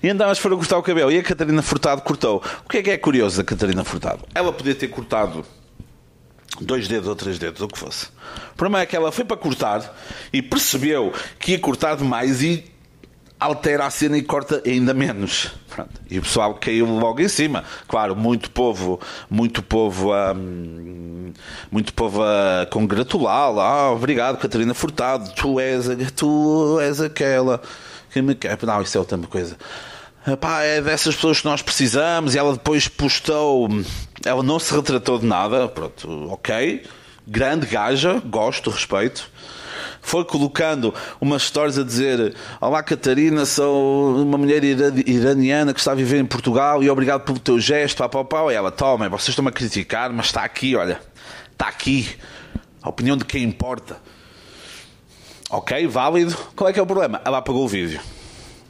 [0.02, 2.44] e elas foram cortar o cabelo e a Catarina Furtado cortou.
[2.66, 4.24] O que é que é curioso da Catarina Furtado?
[4.34, 5.46] Ela podia ter cortado
[6.60, 8.08] dois dedos ou três dedos, o que fosse.
[8.54, 9.96] O problema é que ela foi para cortar
[10.32, 12.72] e percebeu que ia cortar demais e
[13.42, 15.52] altera a cena e corta ainda menos.
[15.68, 16.00] Pronto.
[16.10, 17.64] E o pessoal caiu logo em cima.
[17.88, 20.36] Claro, muito povo, muito povo a,
[21.72, 23.64] muito povo a congratulá-la.
[23.64, 25.34] Ah, obrigado, Catarina Furtado.
[25.34, 27.60] Tu és, tu és aquela
[28.12, 28.38] que me.
[28.64, 29.58] Não, isso é outra coisa.
[30.40, 33.68] Pá, é dessas pessoas que nós precisamos e ela depois postou.
[34.24, 35.68] Ela não se retratou de nada.
[35.68, 36.84] Pronto, ok.
[37.28, 39.30] Grande gaja, gosto, respeito.
[40.02, 45.96] Foi colocando umas histórias a dizer: Olá Catarina, sou uma mulher iraniana que está a
[45.96, 47.98] viver em Portugal e obrigado pelo teu gesto.
[47.98, 48.52] Pá, pá, pá.
[48.52, 51.00] E ela, toma, vocês estão-me a criticar, mas está aqui, olha,
[51.52, 52.10] está aqui.
[52.82, 53.98] A opinião de quem importa.
[55.54, 56.34] Ok, válido.
[56.56, 57.22] Qual é que é o problema?
[57.26, 58.00] Ela apagou o vídeo.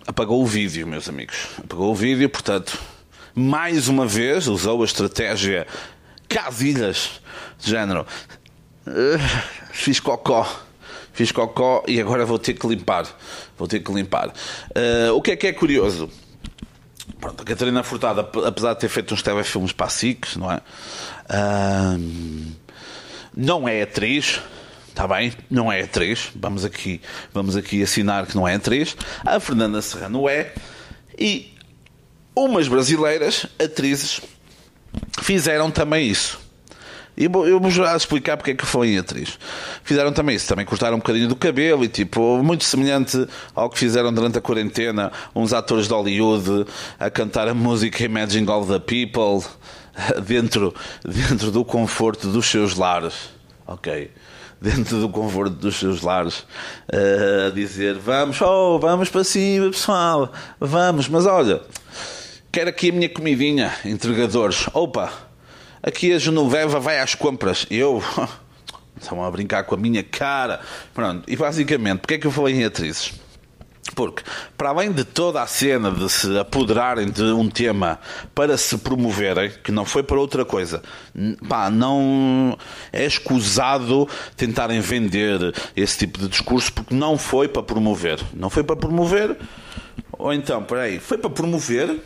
[0.08, 1.46] Apagou o vídeo, meus amigos.
[1.64, 2.76] Apagou o vídeo, portanto,
[3.36, 5.68] mais uma vez usou a estratégia
[6.28, 7.22] casilhas
[7.60, 8.04] de género.
[8.88, 9.20] Uh,
[9.72, 10.52] fiz cocó.
[11.14, 13.06] Fiz cocó e agora vou ter que limpar.
[13.60, 14.30] Vou ter que limpar.
[14.30, 16.10] Uh, o que é que é curioso?
[17.20, 20.60] Pronto, a Catarina Furtada, apesar de ter feito uns telefilmes para a SIC, não é?
[21.30, 22.52] Uh,
[23.38, 24.42] não é atriz
[24.92, 25.32] Está bem?
[25.50, 26.30] Não é atriz.
[26.36, 27.02] Vamos aqui,
[27.34, 28.96] vamos aqui assinar que não é atriz.
[29.26, 30.54] A Fernanda Serrano é.
[31.18, 31.54] E
[32.36, 34.22] umas brasileiras atrizes
[35.22, 36.40] fizeram também isso.
[37.16, 39.38] E eu vou já explicar porque é que falei em atriz.
[39.84, 43.78] Fizeram também isso, também cortaram um bocadinho do cabelo e tipo, muito semelhante ao que
[43.78, 46.66] fizeram durante a quarentena, uns atores de Hollywood
[47.00, 49.48] a cantar a música Imagine All the People
[50.26, 50.74] dentro,
[51.06, 53.41] dentro do conforto dos seus lares.
[53.74, 54.12] Ok?
[54.60, 56.46] Dentro do conforto dos seus lares,
[56.88, 61.62] a dizer: Vamos, oh, vamos para cima, pessoal, vamos, mas olha,
[62.52, 64.68] quero aqui a minha comidinha, entregadores.
[64.74, 65.12] Opa!
[65.84, 67.66] Aqui a Genoveva vai às compras.
[67.72, 68.04] Eu.
[69.02, 70.62] Estão a brincar com a minha cara.
[70.94, 71.24] Pronto.
[71.28, 73.14] E basicamente, porque é que eu falei em atrizes?
[73.96, 74.24] Porque,
[74.56, 78.00] para além de toda a cena de se apoderarem de um tema
[78.34, 80.82] para se promoverem, que não foi para outra coisa,
[81.50, 82.58] pá, não
[82.94, 88.20] é escusado tentarem vender esse tipo de discurso porque não foi para promover.
[88.34, 89.36] Não foi para promover,
[90.12, 92.00] ou então, peraí, foi para promover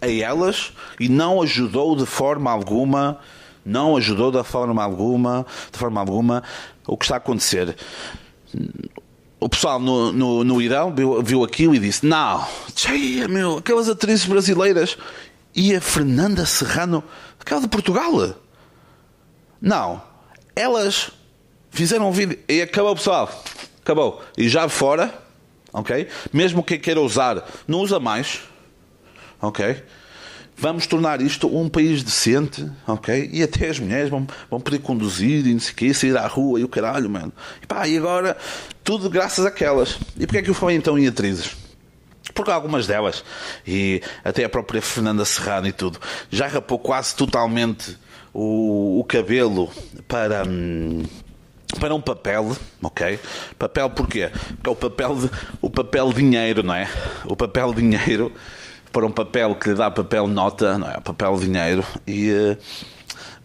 [0.00, 3.18] a elas e não ajudou de forma alguma,
[3.64, 6.42] não ajudou de forma alguma, de forma alguma
[6.86, 7.76] o que está a acontecer.
[9.42, 13.88] O pessoal no, no, no Irão viu, viu aquilo e disse: Não, tcheia, meu, aquelas
[13.88, 14.96] atrizes brasileiras
[15.54, 17.02] e a Fernanda Serrano,
[17.40, 18.36] aquela de Portugal.
[19.60, 20.02] Não,
[20.54, 21.10] elas
[21.70, 23.28] fizeram um vídeo e acabou, pessoal.
[23.82, 24.22] Acabou.
[24.38, 25.12] E já fora,
[25.72, 26.08] ok?
[26.32, 28.42] Mesmo quem queira usar, não usa mais
[29.42, 29.82] ok?
[30.62, 33.28] Vamos tornar isto um país decente, ok?
[33.32, 36.24] E até as mulheres vão, vão poder conduzir e não sei o quê, sair à
[36.24, 37.32] rua e o caralho, mano.
[37.60, 38.36] E pá, e agora,
[38.84, 39.98] tudo graças àquelas.
[40.16, 41.56] E porquê é que eu falei então em atrizes?
[42.32, 43.24] Porque algumas delas,
[43.66, 45.98] e até a própria Fernanda Serrano e tudo,
[46.30, 47.98] já rapou quase totalmente
[48.32, 49.68] o, o cabelo
[50.06, 50.44] para.
[50.46, 51.02] Hum,
[51.80, 53.18] para um papel, ok?
[53.58, 54.30] Papel porquê?
[54.30, 56.88] Porque é o papel, de, o papel dinheiro, não é?
[57.24, 58.30] O papel dinheiro
[58.92, 61.00] para um papel que lhe dá papel nota, não é?
[61.00, 62.58] Papel dinheiro e uh,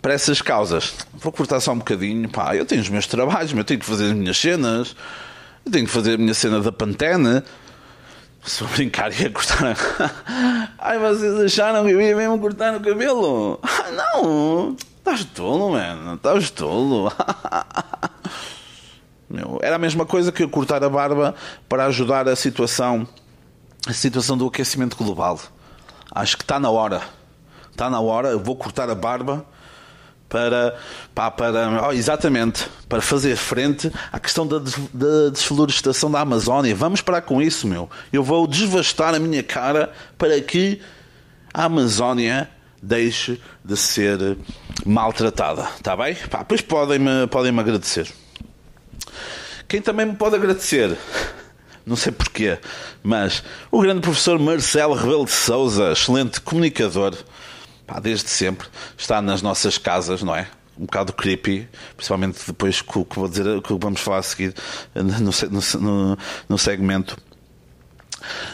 [0.01, 0.93] para essas causas.
[1.13, 2.29] Vou cortar só um bocadinho.
[2.29, 4.95] Pá, eu tenho os meus trabalhos, eu tenho que fazer as minhas cenas,
[5.65, 7.41] eu tenho que fazer a minha cena da Pantene.
[8.43, 9.75] Se eu brincar, ia cortar.
[10.79, 13.59] Ai, vocês acharam que eu ia mesmo cortar o cabelo?
[13.63, 14.75] Ah, não!
[14.99, 16.15] Estás tolo, mano.
[16.15, 17.11] Estás tolo.
[19.29, 21.35] Meu, era a mesma coisa que eu cortar a barba
[21.67, 23.05] para ajudar a situação
[23.91, 25.39] a situação do aquecimento global.
[26.11, 27.01] Acho que está na hora.
[27.71, 28.29] Está na hora.
[28.29, 29.45] Eu vou cortar a barba
[30.29, 30.77] para,
[31.13, 36.75] para, para oh, exatamente, para fazer frente à questão da, da desflorestação da Amazónia.
[36.75, 37.89] Vamos parar com isso, meu.
[38.11, 40.81] Eu vou desvastar a minha cara para que
[41.53, 42.49] a Amazónia
[42.81, 44.37] deixe de ser
[44.85, 45.69] maltratada.
[45.75, 46.15] Está bem?
[46.29, 48.07] Pá, pois podem-me podem -me agradecer.
[49.67, 50.97] Quem também me pode agradecer
[51.87, 52.59] não sei porquê,
[53.01, 57.15] mas o grande professor Marcelo Rebelo de Souza, excelente comunicador,
[57.87, 60.47] pá, desde sempre, está nas nossas casas, não é?
[60.77, 64.53] Um bocado creepy, principalmente depois que, que vou dizer, que vamos falar a seguir
[64.93, 66.17] no, no,
[66.49, 67.17] no segmento.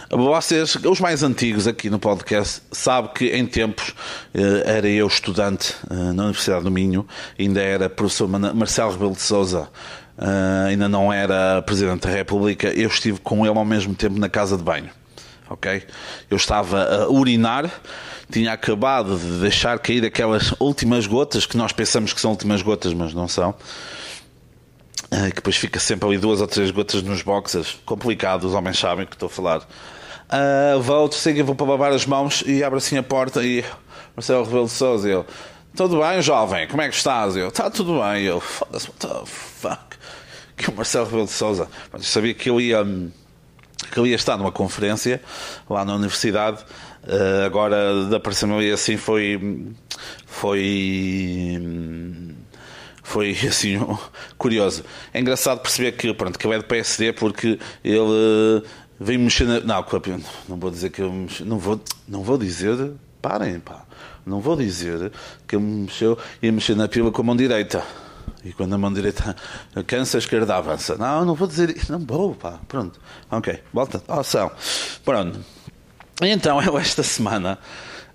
[0.09, 3.93] Vocês, os mais antigos aqui no podcast, sabem que em tempos
[4.33, 7.07] eh, era eu estudante eh, na Universidade do Minho,
[7.39, 9.69] ainda era professor Marcelo Rebelo de Souza,
[10.17, 14.29] uh, ainda não era Presidente da República, eu estive com ele ao mesmo tempo na
[14.29, 14.89] casa de banho.
[15.49, 15.83] Ok?
[16.29, 17.69] Eu estava a urinar,
[18.31, 22.93] tinha acabado de deixar cair aquelas últimas gotas que nós pensamos que são últimas gotas,
[22.93, 23.53] mas não são.
[25.13, 27.77] Uh, que depois fica sempre ali duas ou três gotas nos boxers.
[27.85, 29.59] Complicado, os homens sabem que estou a falar.
[29.59, 33.63] Uh, volto, sigo, vou para lavar as mãos e abro assim a porta e
[34.15, 35.25] Marcelo Rebelo de Souza, eu,
[35.75, 37.35] tudo bem, jovem, como é que estás?
[37.35, 39.97] Eu, está tudo bem, eu, foda-se, what the fuck?
[40.55, 41.67] que o Marcelo Rebelo de Souza
[41.99, 42.83] sabia que eu ia
[43.91, 45.21] que eu ia estar numa conferência
[45.69, 46.63] lá na universidade
[47.03, 49.73] uh, agora da me assim foi
[50.25, 51.59] foi
[53.03, 53.77] foi assim
[54.37, 58.63] curioso é engraçado perceber que pronto que ele é do PSD porque ele uh,
[58.99, 59.85] veio mexer na, não
[60.49, 63.85] não vou dizer que eu não vou não vou dizer parem pá
[64.25, 65.11] não vou dizer
[65.47, 67.83] que ele mexeu ia mexer na pila com a mão direita
[68.43, 69.35] e quando a mão direita
[69.87, 70.97] cansa, a esquerda avança.
[70.97, 71.91] Não, não vou dizer isso.
[71.91, 72.59] Não vou, pá.
[72.67, 72.99] Pronto.
[73.31, 74.03] Ok, volta.
[74.07, 74.51] Ação.
[75.05, 75.39] Pronto.
[76.21, 77.57] Então, eu esta semana,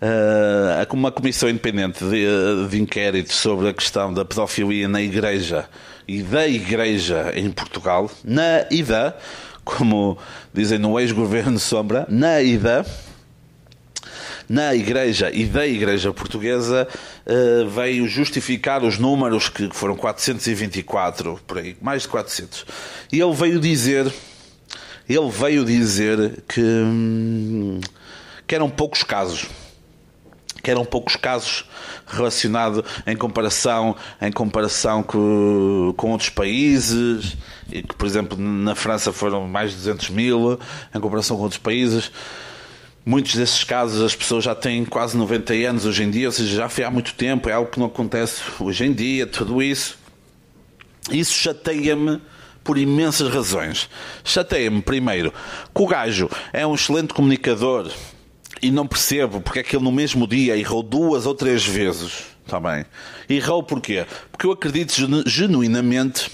[0.03, 5.69] uh, com uma comissão independente de, de inquérito sobre a questão da pedofilia na igreja
[6.07, 9.17] e da igreja em Portugal, na IDA,
[9.65, 10.17] como
[10.55, 12.87] dizem no ex-governo Sombra, na IDA,
[14.49, 16.89] na Igreja e da Igreja Portuguesa
[17.27, 22.65] uh, veio justificar os números que foram 424, por aí, mais de 400.
[23.13, 24.11] E ele veio dizer,
[25.07, 27.79] ele veio dizer que, hum,
[28.47, 29.47] que eram poucos casos
[30.69, 31.65] que eram poucos casos
[32.07, 37.39] relacionados em comparação, em comparação com, com outros países,
[37.73, 40.61] e que, por exemplo, na França foram mais de 200 mil,
[40.95, 42.13] em comparação com outros países.
[43.03, 46.55] Muitos desses casos as pessoas já têm quase 90 anos hoje em dia, ou seja,
[46.55, 49.97] já foi há muito tempo, é algo que não acontece hoje em dia, tudo isso.
[51.11, 52.21] Isso chateia-me
[52.63, 53.89] por imensas razões.
[54.23, 55.33] Chateia-me, primeiro,
[55.75, 57.91] que o gajo é um excelente comunicador
[58.63, 62.25] e não percebo porque é que ele no mesmo dia errou duas ou três vezes.
[62.45, 62.85] Está bem?
[63.29, 64.07] Errou porquê?
[64.33, 64.95] Porque eu acredito
[65.27, 66.31] genuinamente,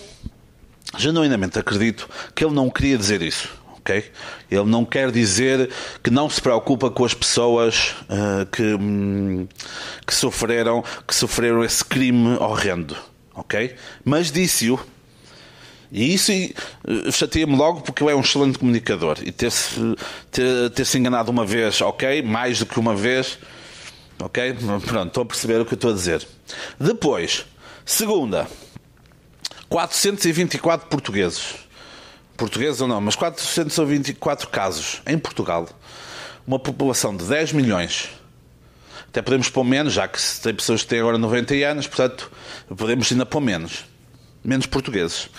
[0.97, 3.49] genuinamente acredito que ele não queria dizer isso.
[3.79, 4.05] ok?
[4.51, 5.71] Ele não quer dizer
[6.03, 9.49] que não se preocupa com as pessoas uh, que, hum,
[10.07, 12.97] que, sofreram, que sofreram esse crime horrendo.
[13.35, 13.75] ok?
[14.05, 14.79] Mas disse-o
[15.95, 19.17] e isso uh, chateia-me logo porque ele é um excelente comunicador.
[19.23, 19.79] E ter-se
[20.29, 23.39] ter, ter -se enganado uma vez, ok, mais do que uma vez,
[24.21, 26.27] ok, pronto, estou a perceber o que estou a dizer.
[26.81, 27.47] Depois,
[27.87, 28.49] segunda,
[29.69, 31.55] 424 portugueses.
[32.37, 35.69] Portugueses ou não, mas 424 casos em Portugal.
[36.45, 38.09] Uma população de 10 milhões.
[39.07, 42.33] Até podemos pôr menos, já que tem pessoas que têm agora 90 anos, portanto,
[42.77, 43.85] podemos ainda pôr menos.
[44.43, 45.31] Menos portugueses.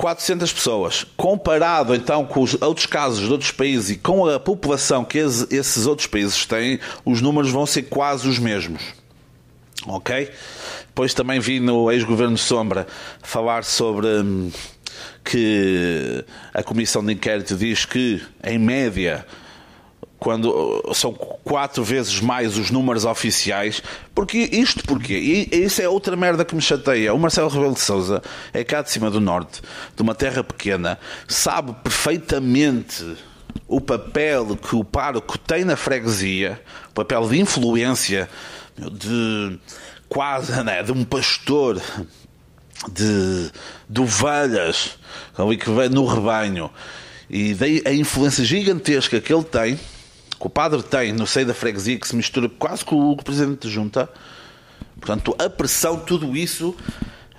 [0.00, 1.06] 400 pessoas.
[1.14, 5.86] Comparado então com os outros casos de outros países e com a população que esses
[5.86, 8.82] outros países têm, os números vão ser quase os mesmos.
[9.86, 10.30] Ok?
[10.86, 12.86] Depois também vi no ex-governo Sombra
[13.22, 14.50] falar sobre hum,
[15.22, 19.26] que a comissão de inquérito diz que, em média,
[20.20, 23.82] quando uh, são quatro vezes mais os números oficiais.
[24.14, 25.48] Porque isto porquê?
[25.50, 27.14] E isso é outra merda que me chateia.
[27.14, 29.62] O Marcelo Rebelo de Souza é cá de cima do norte,
[29.96, 33.16] de uma terra pequena, sabe perfeitamente
[33.66, 38.28] o papel que o pároco tem na freguesia, o papel de influência
[38.76, 39.58] de
[40.08, 41.80] quase né, de um pastor
[42.92, 43.50] de,
[43.88, 44.98] de ovelhas
[45.58, 46.70] que vem no rebanho
[47.28, 49.78] e daí a influência gigantesca que ele tem
[50.40, 53.68] que o padre tem no seio da freguesia que se mistura quase com o presidente
[53.68, 54.08] de junta.
[54.98, 56.74] Portanto, a pressão, tudo isso,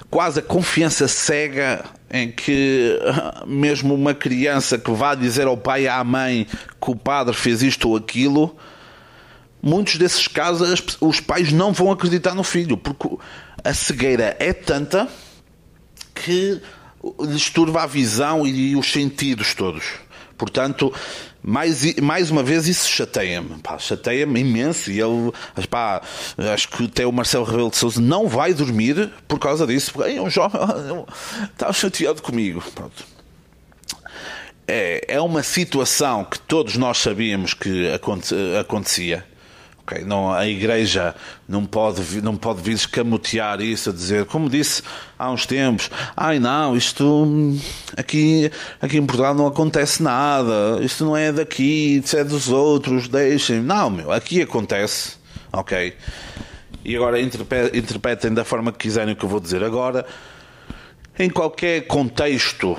[0.07, 2.99] quase a confiança cega em que
[3.47, 6.45] mesmo uma criança que vá dizer ao pai e à mãe
[6.79, 8.55] que o padre fez isto ou aquilo,
[9.63, 13.17] muitos desses casos os pais não vão acreditar no filho, porque
[13.63, 15.07] a cegueira é tanta
[16.13, 16.61] que
[17.19, 19.85] lhes turva a visão e os sentidos todos.
[20.37, 20.93] Portanto,
[21.43, 25.32] mais, mais uma vez isso chateia-me, chateia-me imenso e ele,
[25.69, 26.01] pá,
[26.54, 30.12] acho que até o Marcelo Rebelo de Sousa não vai dormir por causa disso, porque
[30.12, 30.62] é um jovem,
[31.51, 32.63] está chateado comigo.
[32.75, 33.04] Pronto.
[34.67, 37.89] É, é uma situação que todos nós sabíamos que
[38.60, 39.25] acontecia
[39.83, 40.03] Okay?
[40.03, 41.15] Não, a Igreja
[41.47, 44.83] não pode, não pode vir escamotear isso, a dizer, como disse
[45.17, 47.57] há uns tempos, ai não, isto
[47.97, 53.07] aqui, aqui em Portugal não acontece nada, isto não é daqui, isto é dos outros,
[53.07, 53.61] deixem.
[53.61, 55.17] Não, meu, aqui acontece,
[55.51, 55.95] ok?
[56.83, 60.05] E agora interpretem da forma que quiserem o que eu vou dizer agora.
[61.19, 62.75] Em qualquer contexto,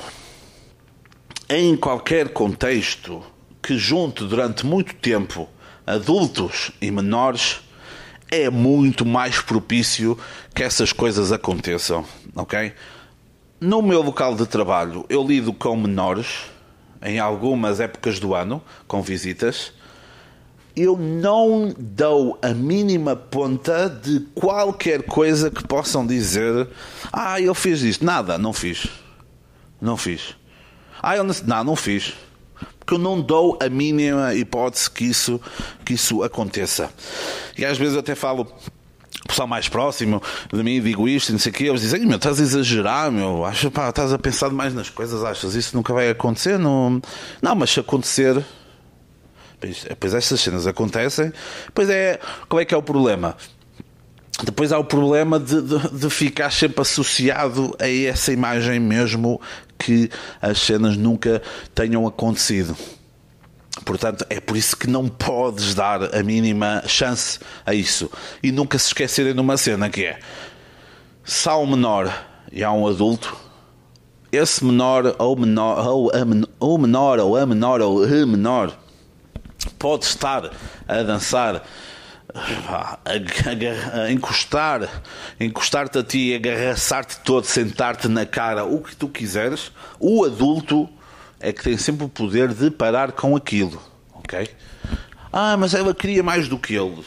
[1.49, 3.23] em qualquer contexto
[3.63, 5.49] que junte durante muito tempo
[5.87, 7.61] adultos e menores,
[8.31, 10.19] é muito mais propício
[10.55, 12.73] que essas coisas aconteçam, ok?
[13.61, 16.51] No meu local de trabalho, eu lido com menores
[17.03, 19.73] em algumas épocas do ano, com visitas.
[20.75, 26.69] Eu não dou a mínima ponta de qualquer coisa que possam dizer.
[27.13, 28.05] Ah, eu fiz isto.
[28.05, 28.87] Nada, não fiz.
[29.81, 30.35] Não fiz.
[31.03, 32.15] Ah, eu não, não, não fiz
[32.83, 35.41] porque eu não dou a mínima hipótese que isso,
[35.85, 36.91] que isso aconteça.
[37.57, 38.47] E às vezes eu até falo
[39.29, 40.21] pessoal mais próximo
[40.53, 43.45] de mim digo isto não sei o quê, eles dizem, meu, estás a exagerar, meu,
[43.45, 47.01] acho, pá, estás a pensar mais nas coisas, achas, isso nunca vai acontecer, não,
[47.41, 48.45] não mas se acontecer,
[49.61, 51.33] depois estas cenas acontecem,
[51.73, 52.19] pois é,
[52.49, 53.37] qual é que é o problema?
[54.45, 59.41] Depois há o problema de, de, de, ficar sempre associado a essa imagem mesmo
[59.85, 60.11] que
[60.41, 61.43] as cenas nunca
[61.75, 62.77] tenham acontecido.
[63.85, 68.11] Portanto, é por isso que não podes dar a mínima chance a isso.
[68.43, 70.21] E nunca se esquecerem de uma cena que é:
[71.25, 72.13] se há um menor
[72.53, 73.35] e há um adulto,
[74.31, 76.19] esse menor ou menor ou a
[76.61, 78.79] ou, menor, ou a menor ou a menor
[79.79, 80.51] pode estar
[80.87, 81.65] a dançar
[82.35, 85.03] a, a, a encostar,
[85.39, 90.89] encostar-te a ti, agarraçar-te todo, sentar-te na cara, o que tu quiseres, o adulto
[91.41, 93.83] é que tem sempre o poder de parar com aquilo,
[94.15, 94.49] ok?
[95.33, 97.05] Ah, mas ela queria mais do que ele.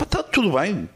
[0.00, 0.88] está tudo bem.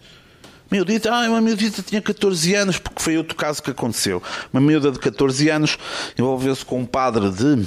[0.71, 4.23] Miudita, ah, uma miudita tinha 14 anos, porque foi outro caso que aconteceu.
[4.53, 5.79] Uma miúda de 14 anos
[6.19, 7.67] envolveu-se com um padre de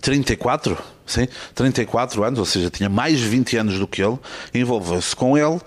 [0.00, 0.76] 34,
[1.12, 4.18] sim, 34 anos, ou seja, tinha mais de 20 anos do que ele,
[4.54, 5.60] envolveu-se com ele.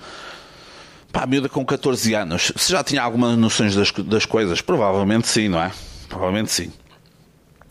[1.12, 5.28] Pá, a miúda com 14 anos, se já tinha algumas noções das, das coisas, provavelmente
[5.28, 5.72] sim, não é?
[6.08, 6.72] Provavelmente sim.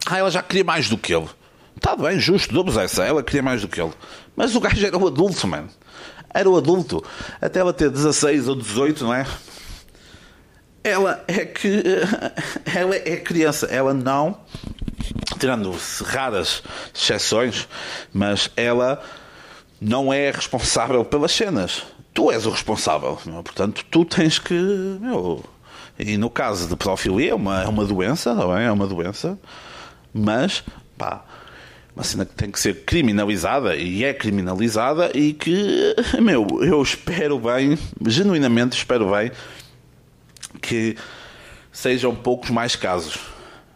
[0.07, 1.29] Ah, ela já queria mais do que ele.
[1.77, 3.05] Está bem, justo, dou-vos essa.
[3.05, 3.93] Ela queria mais do que ele.
[4.37, 5.69] Mas o gajo era o adulto, mano.
[6.33, 7.03] Era o adulto.
[7.41, 9.27] Até ela ter 16 ou 18, não é?
[10.85, 11.83] Ela é que.
[12.75, 13.67] Ela é criança.
[13.67, 14.39] Ela não.
[15.39, 16.63] Tirando raras
[16.95, 17.69] exceções,
[18.13, 19.03] mas ela
[19.81, 21.83] não é responsável pelas cenas.
[22.13, 23.19] Tu és o responsável.
[23.25, 23.43] Meu.
[23.43, 24.55] Portanto, tu tens que.
[24.55, 25.45] Meu,
[25.99, 28.67] e no caso de pedofilia, é uma, é uma doença, não é?
[28.67, 29.39] É uma doença.
[30.13, 30.63] Mas,
[30.97, 31.25] pá
[31.95, 37.39] uma cena que tem que ser criminalizada e é criminalizada e que, meu, eu espero
[37.39, 39.31] bem, genuinamente espero bem
[40.63, 40.97] que
[41.73, 43.19] sejam poucos mais casos.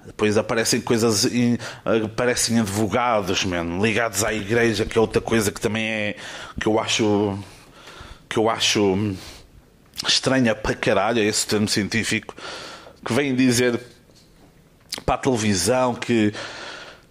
[0.07, 1.27] Depois aparecem coisas,
[2.05, 6.17] aparecem advogados, man, ligados à igreja, que é outra coisa que também é,
[6.61, 7.39] que eu acho,
[8.29, 9.15] que eu acho
[10.07, 12.35] estranha para caralho, é esse termo científico,
[13.05, 13.81] que vem dizer
[15.05, 16.33] para a televisão que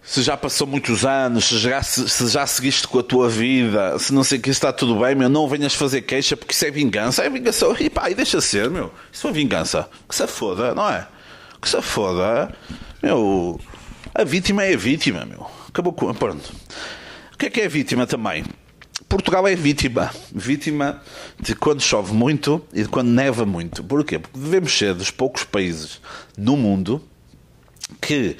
[0.04, 4.12] se já passou muitos anos, se já, se já seguiste com a tua vida, se
[4.12, 7.24] não sei que está tudo bem, meu, não venhas fazer queixa porque isso é vingança.
[7.24, 7.66] É vingança.
[7.80, 8.92] E pá, e deixa ser, meu.
[9.10, 9.88] Isso é vingança.
[10.06, 11.08] Que se foda, não é?
[11.64, 12.54] Que se foda.
[13.02, 13.58] Meu,
[14.14, 15.46] a vítima é a vítima, meu.
[15.66, 16.12] Acabou com.
[16.12, 16.52] Pronto.
[17.32, 18.44] O que é que é vítima também?
[19.08, 20.10] Portugal é vítima.
[20.30, 21.00] Vítima
[21.40, 23.82] de quando chove muito e de quando neva muito.
[23.82, 24.18] Porquê?
[24.18, 26.02] Porque devemos ser dos poucos países
[26.36, 27.02] no mundo
[27.98, 28.36] que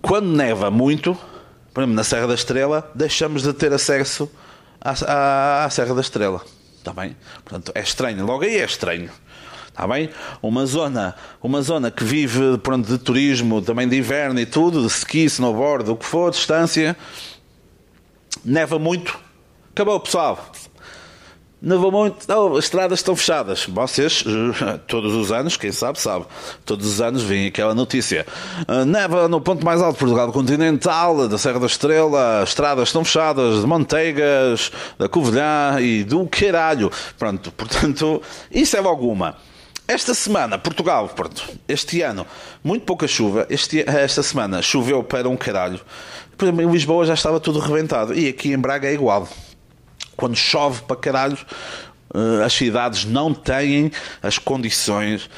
[0.00, 1.18] quando neva muito,
[1.74, 4.30] por exemplo, na Serra da Estrela, deixamos de ter acesso
[4.80, 6.40] à, à, à Serra da Estrela.
[6.78, 7.16] Está bem?
[7.44, 8.24] Portanto, é estranho.
[8.24, 9.10] Logo aí é estranho.
[9.70, 10.10] Está bem?
[10.42, 14.88] Uma zona, uma zona que vive pronto, de turismo, também de inverno e tudo, de
[14.88, 16.96] ski, snowboard, o que for, distância,
[18.44, 19.18] neva muito.
[19.72, 20.52] Acabou, pessoal.
[21.62, 23.66] Nevou muito, não, as estradas estão fechadas.
[23.66, 24.24] Vocês,
[24.88, 26.24] todos os anos, quem sabe, sabe,
[26.64, 28.26] todos os anos vem aquela notícia.
[28.66, 33.04] Uh, neva no ponto mais alto de Portugal continental, da Serra da Estrela, estradas estão
[33.04, 36.90] fechadas, de Manteigas, da Covilhã e do caralho.
[37.18, 39.36] Pronto, portanto, isso é logo uma.
[39.90, 42.24] Esta semana, Portugal, pronto, este ano,
[42.62, 43.44] muito pouca chuva.
[43.50, 45.80] Este, esta semana choveu para um caralho.
[46.40, 48.14] Em Lisboa já estava tudo reventado.
[48.14, 49.28] E aqui em Braga é igual
[50.16, 51.36] quando chove para caralho,
[52.14, 53.90] eh, as cidades não têm
[54.22, 55.28] as condições,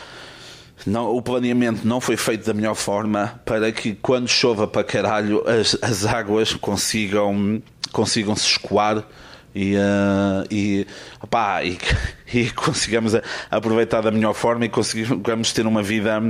[0.85, 5.43] não, o planeamento não foi feito da melhor forma para que quando chova para caralho
[5.49, 9.03] as, as águas consigam, consigam se escoar
[9.55, 10.87] e, uh, e,
[11.21, 11.79] opá, e,
[12.33, 13.15] e, consigamos
[13.51, 16.21] aproveitar da melhor forma e consigamos ter uma vida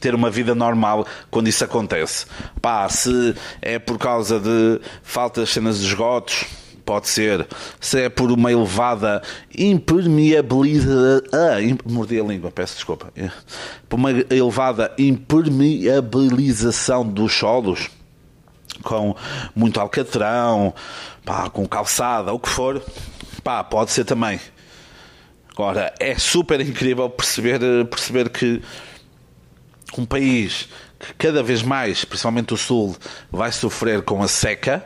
[0.00, 2.24] ter uma vida normal quando isso acontece.
[2.62, 6.46] Pá, se é por causa de falta de cenas de esgotos,
[6.88, 7.46] pode ser,
[7.78, 9.20] se é por uma elevada
[9.54, 11.20] impermeabilização.
[11.32, 13.12] Ah, mordi a língua, peço desculpa.
[13.88, 17.90] Por uma elevada impermeabilização dos solos,
[18.88, 19.14] com
[19.54, 20.74] muito alcatrão,
[21.22, 22.82] pá, com calçada, o que for,
[23.44, 24.40] pá, pode ser também.
[25.52, 27.60] Agora, é super incrível perceber,
[27.90, 28.62] perceber que
[29.98, 30.68] um país
[30.98, 32.96] que cada vez mais, principalmente o Sul,
[33.30, 34.84] vai sofrer com a seca,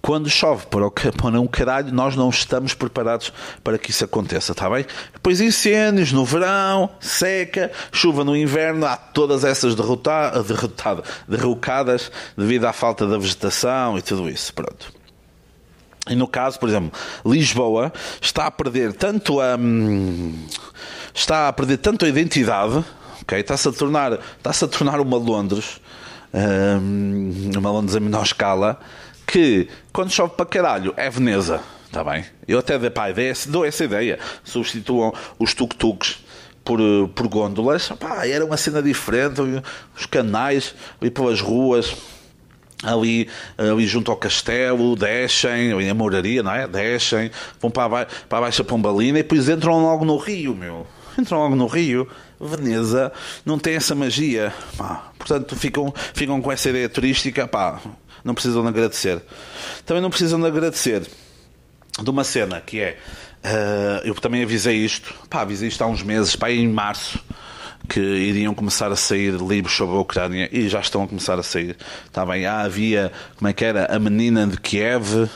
[0.00, 3.32] quando chove para, para um caralho, nós não estamos preparados
[3.62, 4.86] para que isso aconteça, está bem?
[5.12, 12.64] Depois incêndios no verão, seca, chuva no inverno, há todas essas derrota, derrotada, derrocadas devido
[12.64, 14.92] à falta da vegetação e tudo isso, pronto.
[16.08, 20.46] E no caso, por exemplo, Lisboa está a perder tanto a hum,
[21.12, 22.82] está a perder tanto a identidade,
[23.20, 23.38] ok?
[23.38, 25.80] Está-se a tornar está-se a tornar uma Londres,
[26.32, 28.80] hum, uma Londres a menor escala
[29.28, 31.60] que quando chove para caralho é Veneza.
[31.84, 32.24] Está bem?
[32.46, 33.06] Eu até pá,
[33.46, 34.18] dou essa ideia.
[34.42, 36.18] Substituam os tuk-tuks
[36.64, 37.88] por, eh, por gôndolas.
[37.88, 39.40] Pá, era uma cena diferente.
[39.96, 41.94] Os canais ali pelas ruas.
[42.82, 46.68] Ali, ali junto ao castelo, descem, ali na moraria, não é?
[46.68, 47.28] Descem,
[47.60, 50.86] vão para, baixo, para a Baixa Pombalina e depois entram logo no rio, meu.
[51.18, 52.08] Entram logo no rio.
[52.40, 53.10] Veneza
[53.44, 54.54] não tem essa magia.
[54.76, 55.10] Pá.
[55.18, 57.48] Portanto, ficam, ficam com essa ideia turística.
[57.48, 57.80] Pá,
[58.24, 59.22] não precisam de agradecer.
[59.84, 61.06] Também não precisam de agradecer
[62.02, 62.98] de uma cena que é.
[63.38, 67.20] Uh, eu também avisei isto, pá, avisei isto há uns meses, pá, em março,
[67.88, 71.42] que iriam começar a sair livros sobre a Ucrânia e já estão a começar a
[71.42, 71.76] sair.
[72.04, 73.86] Está bem, ah, havia, como é que era?
[73.94, 75.30] A menina de Kiev.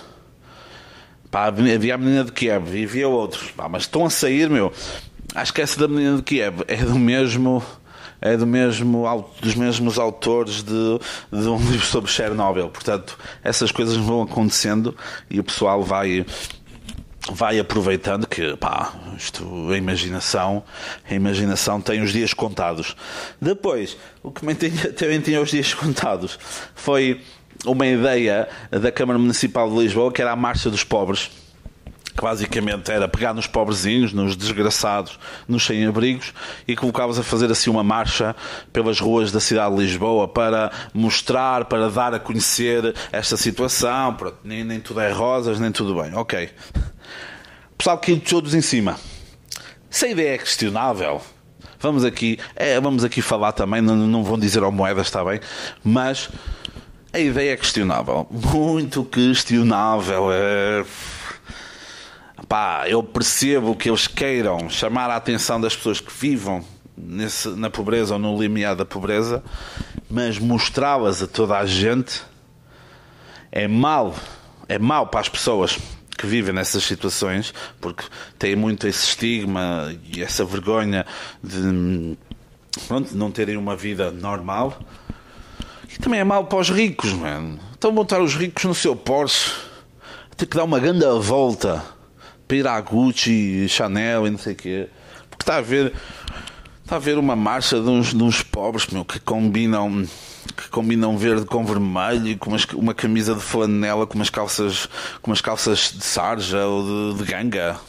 [1.30, 3.50] Pá, havia a menina de Kiev e havia outros.
[3.52, 4.72] Pá, mas estão a sair, meu.
[5.34, 7.62] Acho que essa da menina de Kiev é do mesmo
[8.22, 9.04] é do mesmo,
[9.40, 10.98] dos mesmos autores de,
[11.32, 12.68] de um livro sobre Chernobyl.
[12.68, 14.96] Portanto, essas coisas vão acontecendo
[15.28, 16.24] e o pessoal vai
[17.30, 20.64] vai aproveitando que pá, isto, a imaginação
[21.08, 22.96] a imaginação tem os dias contados
[23.40, 26.36] depois o que também tinha, também tinha os dias contados
[26.74, 27.20] foi
[27.64, 31.30] uma ideia da Câmara Municipal de Lisboa que era a Marcha dos Pobres
[32.16, 36.32] que basicamente era pegar nos pobrezinhos, nos desgraçados, nos sem-abrigos
[36.68, 38.36] e colocá-los a fazer assim uma marcha
[38.72, 44.14] pelas ruas da cidade de Lisboa para mostrar, para dar a conhecer esta situação.
[44.14, 46.14] Pronto, nem, nem tudo é rosas, nem tudo bem.
[46.14, 46.50] Ok.
[47.78, 48.98] Pessoal que todos em cima.
[49.90, 51.20] Se a ideia é questionável,
[51.78, 55.40] vamos aqui, é, vamos aqui falar também, não, não vão dizer ao moedas, está bem?
[55.82, 56.30] Mas
[57.12, 58.26] a ideia é questionável.
[58.30, 60.30] Muito questionável.
[60.32, 60.84] É
[62.52, 66.62] Pá, eu percebo que eles queiram chamar a atenção das pessoas que vivam
[66.94, 69.42] nesse, na pobreza ou no limiar da pobreza,
[70.10, 72.20] mas mostrá-las a toda a gente
[73.50, 74.14] é mal,
[74.68, 75.78] é mal para as pessoas
[76.18, 78.04] que vivem nessas situações, porque
[78.38, 81.06] têm muito esse estigma e essa vergonha
[81.42, 82.18] de
[82.86, 84.78] pronto, não terem uma vida normal.
[85.88, 87.58] E também é mal para os ricos, mano.
[87.78, 89.52] Então vão estar os ricos no seu Porsche,
[90.36, 91.82] ter que dar uma grande volta
[92.52, 94.88] para ir à Gucci, Chanel e não sei o quê.
[95.30, 95.94] Porque está a ver.
[96.84, 100.06] Está a ver uma marcha de uns, de uns pobres meu, que combinam
[100.54, 104.86] que combinam verde com vermelho e com umas, uma camisa de flanela com umas calças
[105.22, 107.80] com umas calças de sarja ou de, de ganga.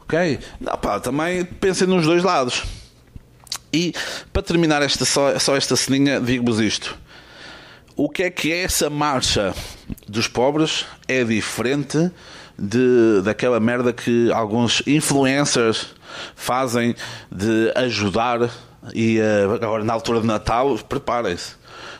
[0.00, 0.38] Ok?
[0.60, 2.62] Não, pá, também pensem nos dois lados.
[3.72, 3.94] E
[4.32, 6.98] para terminar esta, só, só esta ceninha, digo-vos isto.
[7.96, 9.54] O que é que é essa marcha
[10.06, 10.84] dos pobres?
[11.08, 12.10] É diferente
[12.58, 15.94] de, daquela merda que alguns influencers
[16.34, 16.94] fazem
[17.30, 18.50] de ajudar
[18.92, 21.54] e uh, agora na altura de Natal, preparem-se.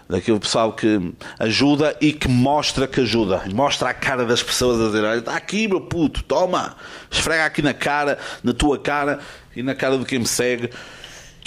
[0.06, 3.42] Daquele pessoal que ajuda e que mostra que ajuda.
[3.54, 6.76] Mostra a cara das pessoas a dizer: está aqui, meu puto, toma,
[7.10, 9.20] esfrega aqui na cara, na tua cara
[9.56, 10.70] e na cara de quem me segue.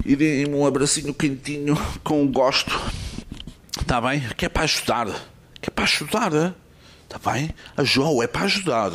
[0.04, 2.80] E dê-me um abracinho quentinho com gosto.
[3.80, 4.22] Está bem?
[4.36, 5.08] Que é para ajudar.
[5.62, 6.56] Que é para ajudar.
[7.10, 7.50] Está bem?
[7.76, 8.92] A João é para ajudar.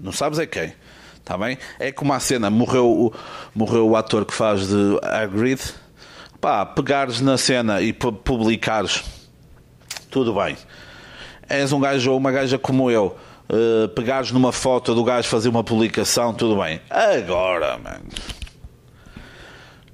[0.00, 0.72] Não sabes é quem.
[1.18, 1.58] Está bem?
[1.78, 3.14] É como a cena, morreu o,
[3.54, 5.60] morreu o ator que faz de Hagrid.
[6.40, 9.02] Pá, pegares na cena e publicares,
[10.10, 10.56] tudo bem.
[11.48, 13.16] És um gajo ou uma gaja como eu,
[13.48, 16.82] uh, pegares numa foto do gajo fazer uma publicação, tudo bem.
[16.90, 18.04] Agora, mano.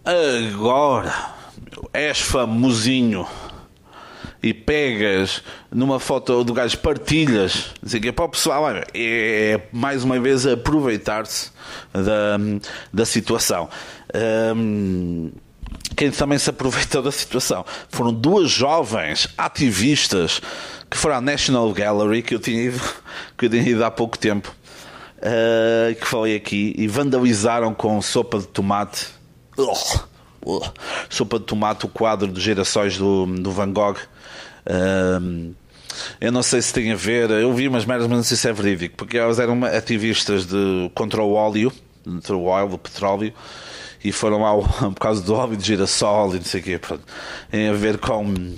[0.04, 1.30] Agora,
[1.92, 3.26] és famosinho
[4.42, 9.60] e pegas numa foto do gajo, partilhas, assim, que é para o pessoal, é, é
[9.72, 11.50] mais uma vez aproveitar-se
[11.92, 12.38] da,
[12.92, 13.68] da situação.
[14.56, 15.30] Um,
[15.96, 20.40] quem também se aproveitou da situação foram duas jovens ativistas
[20.90, 22.80] que foram à National Gallery, que eu tinha ido,
[23.36, 24.52] que eu tinha ido há pouco tempo,
[25.18, 29.06] uh, que falei aqui, e vandalizaram com sopa de tomate.
[29.56, 30.60] Uh,
[31.10, 33.98] sopa de tomate o quadro de gerações do, do Van Gogh
[36.20, 38.48] eu não sei se tem a ver, eu vi umas merdas, mas não sei se
[38.48, 41.72] é verídico, porque elas eram ativistas de, contra o óleo,
[42.04, 43.32] contra o óleo, o petróleo,
[44.02, 44.56] e foram lá
[44.90, 46.78] por causa do óleo de girassol e não sei o quê.
[46.78, 47.02] Pronto.
[47.50, 48.54] Tem a ver com.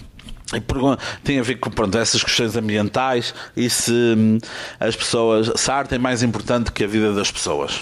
[1.24, 4.38] Tem a ver com pronto, essas questões ambientais e se hum,
[4.78, 5.50] as pessoas.
[5.57, 7.80] Se a arte é mais importante que a vida das pessoas.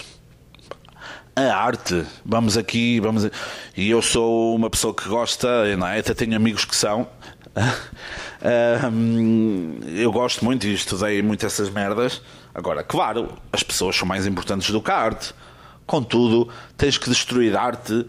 [1.35, 3.29] A arte, vamos aqui, vamos.
[3.75, 5.99] E eu sou uma pessoa que gosta, não é?
[5.99, 7.07] até tenho amigos que são,
[9.87, 12.21] eu gosto muito e estudei muito essas merdas.
[12.53, 15.33] Agora, claro, as pessoas são mais importantes do que a arte.
[15.85, 18.05] Contudo, tens que destruir a arte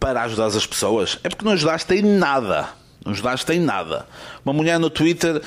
[0.00, 1.18] para ajudar as pessoas.
[1.22, 2.68] É porque não ajudaste em nada.
[3.04, 4.06] Não ajudaste em nada.
[4.44, 5.40] Uma mulher no Twitter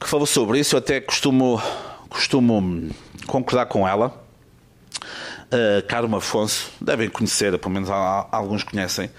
[0.00, 1.60] que falou sobre isso, eu até costumo,
[2.08, 2.90] costumo
[3.26, 4.27] concordar com ela.
[5.50, 7.88] Uh, Carmo Afonso, devem conhecer, pelo menos
[8.30, 9.10] alguns conhecem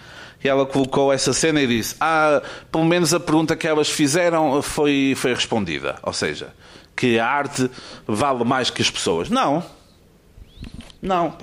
[0.43, 4.61] e ela colocou essa cena e disse: Ah, pelo menos a pergunta que elas fizeram
[4.61, 5.97] foi, foi respondida.
[6.01, 6.53] Ou seja,
[6.95, 7.69] que a arte
[8.07, 9.29] vale mais que as pessoas.
[9.29, 9.63] Não.
[11.01, 11.37] Não.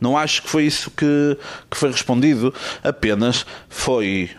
[0.00, 1.38] Não acho que foi isso que,
[1.70, 2.54] que foi respondido.
[2.82, 4.30] Apenas foi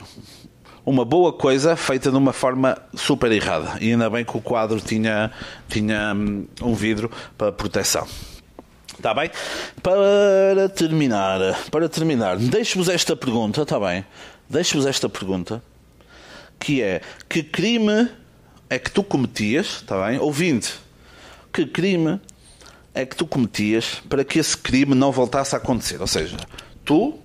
[0.85, 3.77] uma boa coisa feita de uma forma super errada.
[3.79, 5.31] E ainda bem que o quadro tinha,
[5.69, 8.07] tinha hum, um vidro para proteção.
[9.05, 9.29] Está bem?
[9.83, 11.39] Para terminar,
[11.69, 14.03] para terminar, deixo-vos esta pergunta, está bem?
[14.49, 15.61] Deixo-vos esta pergunta,
[16.59, 18.09] que é, que crime
[18.67, 20.17] é que tu cometias, está bem?
[20.17, 20.73] Ouvinte,
[21.53, 22.19] que crime
[22.95, 26.01] é que tu cometias para que esse crime não voltasse a acontecer.
[26.01, 26.37] Ou seja,
[26.83, 27.19] tu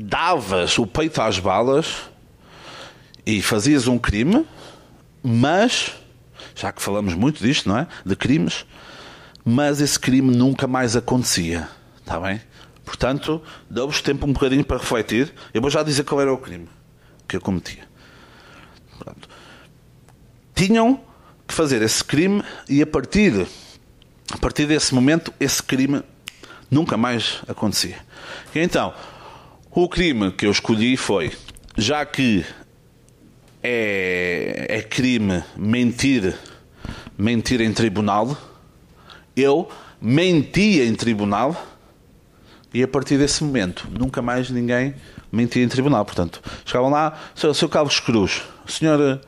[0.00, 2.02] davas o peito às balas
[3.26, 4.46] e fazias um crime,
[5.24, 5.90] mas,
[6.54, 7.88] já que falamos muito disto, não é?
[8.06, 8.64] De crimes,
[9.44, 11.68] mas esse crime nunca mais acontecia.
[12.00, 12.40] Está bem?
[12.84, 15.32] Portanto, dou-vos tempo um bocadinho para refletir.
[15.54, 16.68] Eu vou já dizer qual era o crime
[17.26, 17.84] que eu cometia.
[18.98, 19.28] Pronto.
[20.54, 21.00] Tinham
[21.46, 23.46] que fazer esse crime e a partir
[24.32, 26.02] a partir desse momento, esse crime
[26.70, 27.98] nunca mais acontecia.
[28.54, 28.94] E então,
[29.70, 31.32] o crime que eu escolhi foi,
[31.76, 32.42] já que
[33.62, 36.34] é, é crime mentir,
[37.18, 38.36] mentir em tribunal,
[39.36, 39.68] eu
[40.00, 41.56] mentia em tribunal
[42.74, 44.94] e a partir desse momento nunca mais ninguém
[45.30, 46.04] mentia em tribunal.
[46.04, 47.54] Portanto, chegavam lá, Sr.
[47.54, 47.68] Sr.
[47.68, 49.20] Carlos Cruz, o senhor,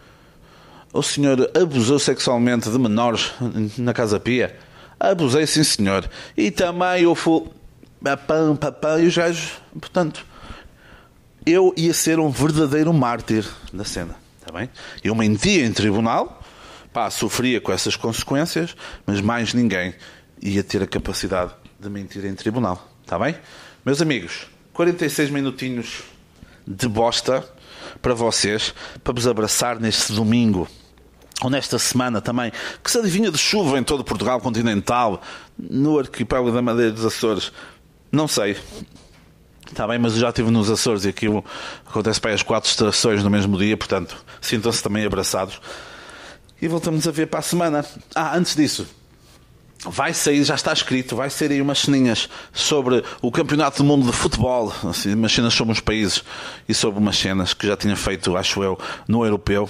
[0.93, 3.33] o senhor abusou sexualmente de menores
[3.79, 4.57] na Casa Pia?
[4.99, 6.09] Abusei, sim senhor.
[6.37, 7.45] E também eu fui.
[8.03, 9.53] Papam, papam, e os gajos.
[9.79, 10.25] Portanto,
[11.47, 14.15] eu ia ser um verdadeiro mártir da cena.
[14.39, 14.69] Está bem?
[15.03, 16.43] Eu mentia em tribunal,
[16.95, 19.93] pá, sofria com essas consequências, mas mais ninguém
[20.41, 22.89] ia ter a capacidade de mentir em tribunal.
[23.03, 23.37] Está bem?
[23.85, 26.05] Meus amigos, 46 minutinhos
[26.65, 27.45] de bosta
[28.01, 28.73] para vocês,
[29.03, 30.69] para vos abraçar neste domingo
[31.43, 35.21] ou nesta semana também, que se adivinha de chuva em todo Portugal continental,
[35.59, 37.53] no arquipélago da Madeira dos Açores,
[38.13, 38.57] não sei.
[39.69, 41.45] Está bem, mas eu já estive nos Açores e aquilo
[41.85, 45.61] acontece para as quatro estações no mesmo dia, portanto, sintam-se também abraçados.
[46.61, 47.85] E voltamos a ver para a semana.
[48.15, 48.87] Ah, antes disso,
[49.87, 54.07] vai sair, já está escrito, vai sair aí umas ceninhas sobre o Campeonato do Mundo
[54.07, 56.25] de Futebol, assim, umas cenas sobre os países
[56.69, 59.69] e sobre umas cenas que já tinha feito, acho eu, no Europeu.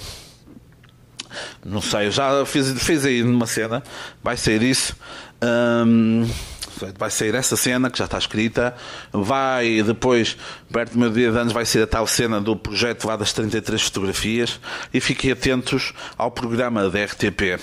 [1.65, 3.83] Não sei, eu já fiz, fiz aí numa cena,
[4.23, 4.95] vai sair isso.
[5.43, 6.25] Hum,
[6.97, 8.75] vai sair essa cena que já está escrita.
[9.11, 10.37] Vai depois,
[10.71, 13.33] perto do meu dia de anos, vai ser a tal cena do projeto lá das
[13.33, 14.59] 33 fotografias.
[14.93, 17.59] E fiquem atentos ao programa da RTP,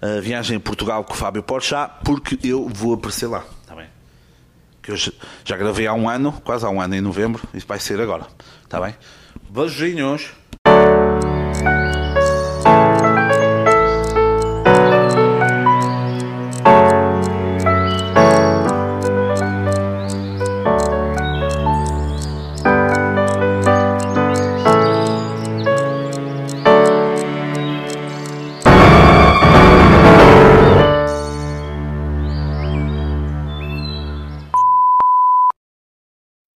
[0.00, 3.44] a Viagem em Portugal com o Fábio Porchat, porque eu vou aparecer lá.
[3.62, 3.86] Está bem?
[4.82, 7.78] Que eu já gravei há um ano, quase há um ano em novembro, e vai
[7.78, 8.26] ser agora.
[8.64, 8.94] Está bem?
[9.50, 10.30] Beijinhos.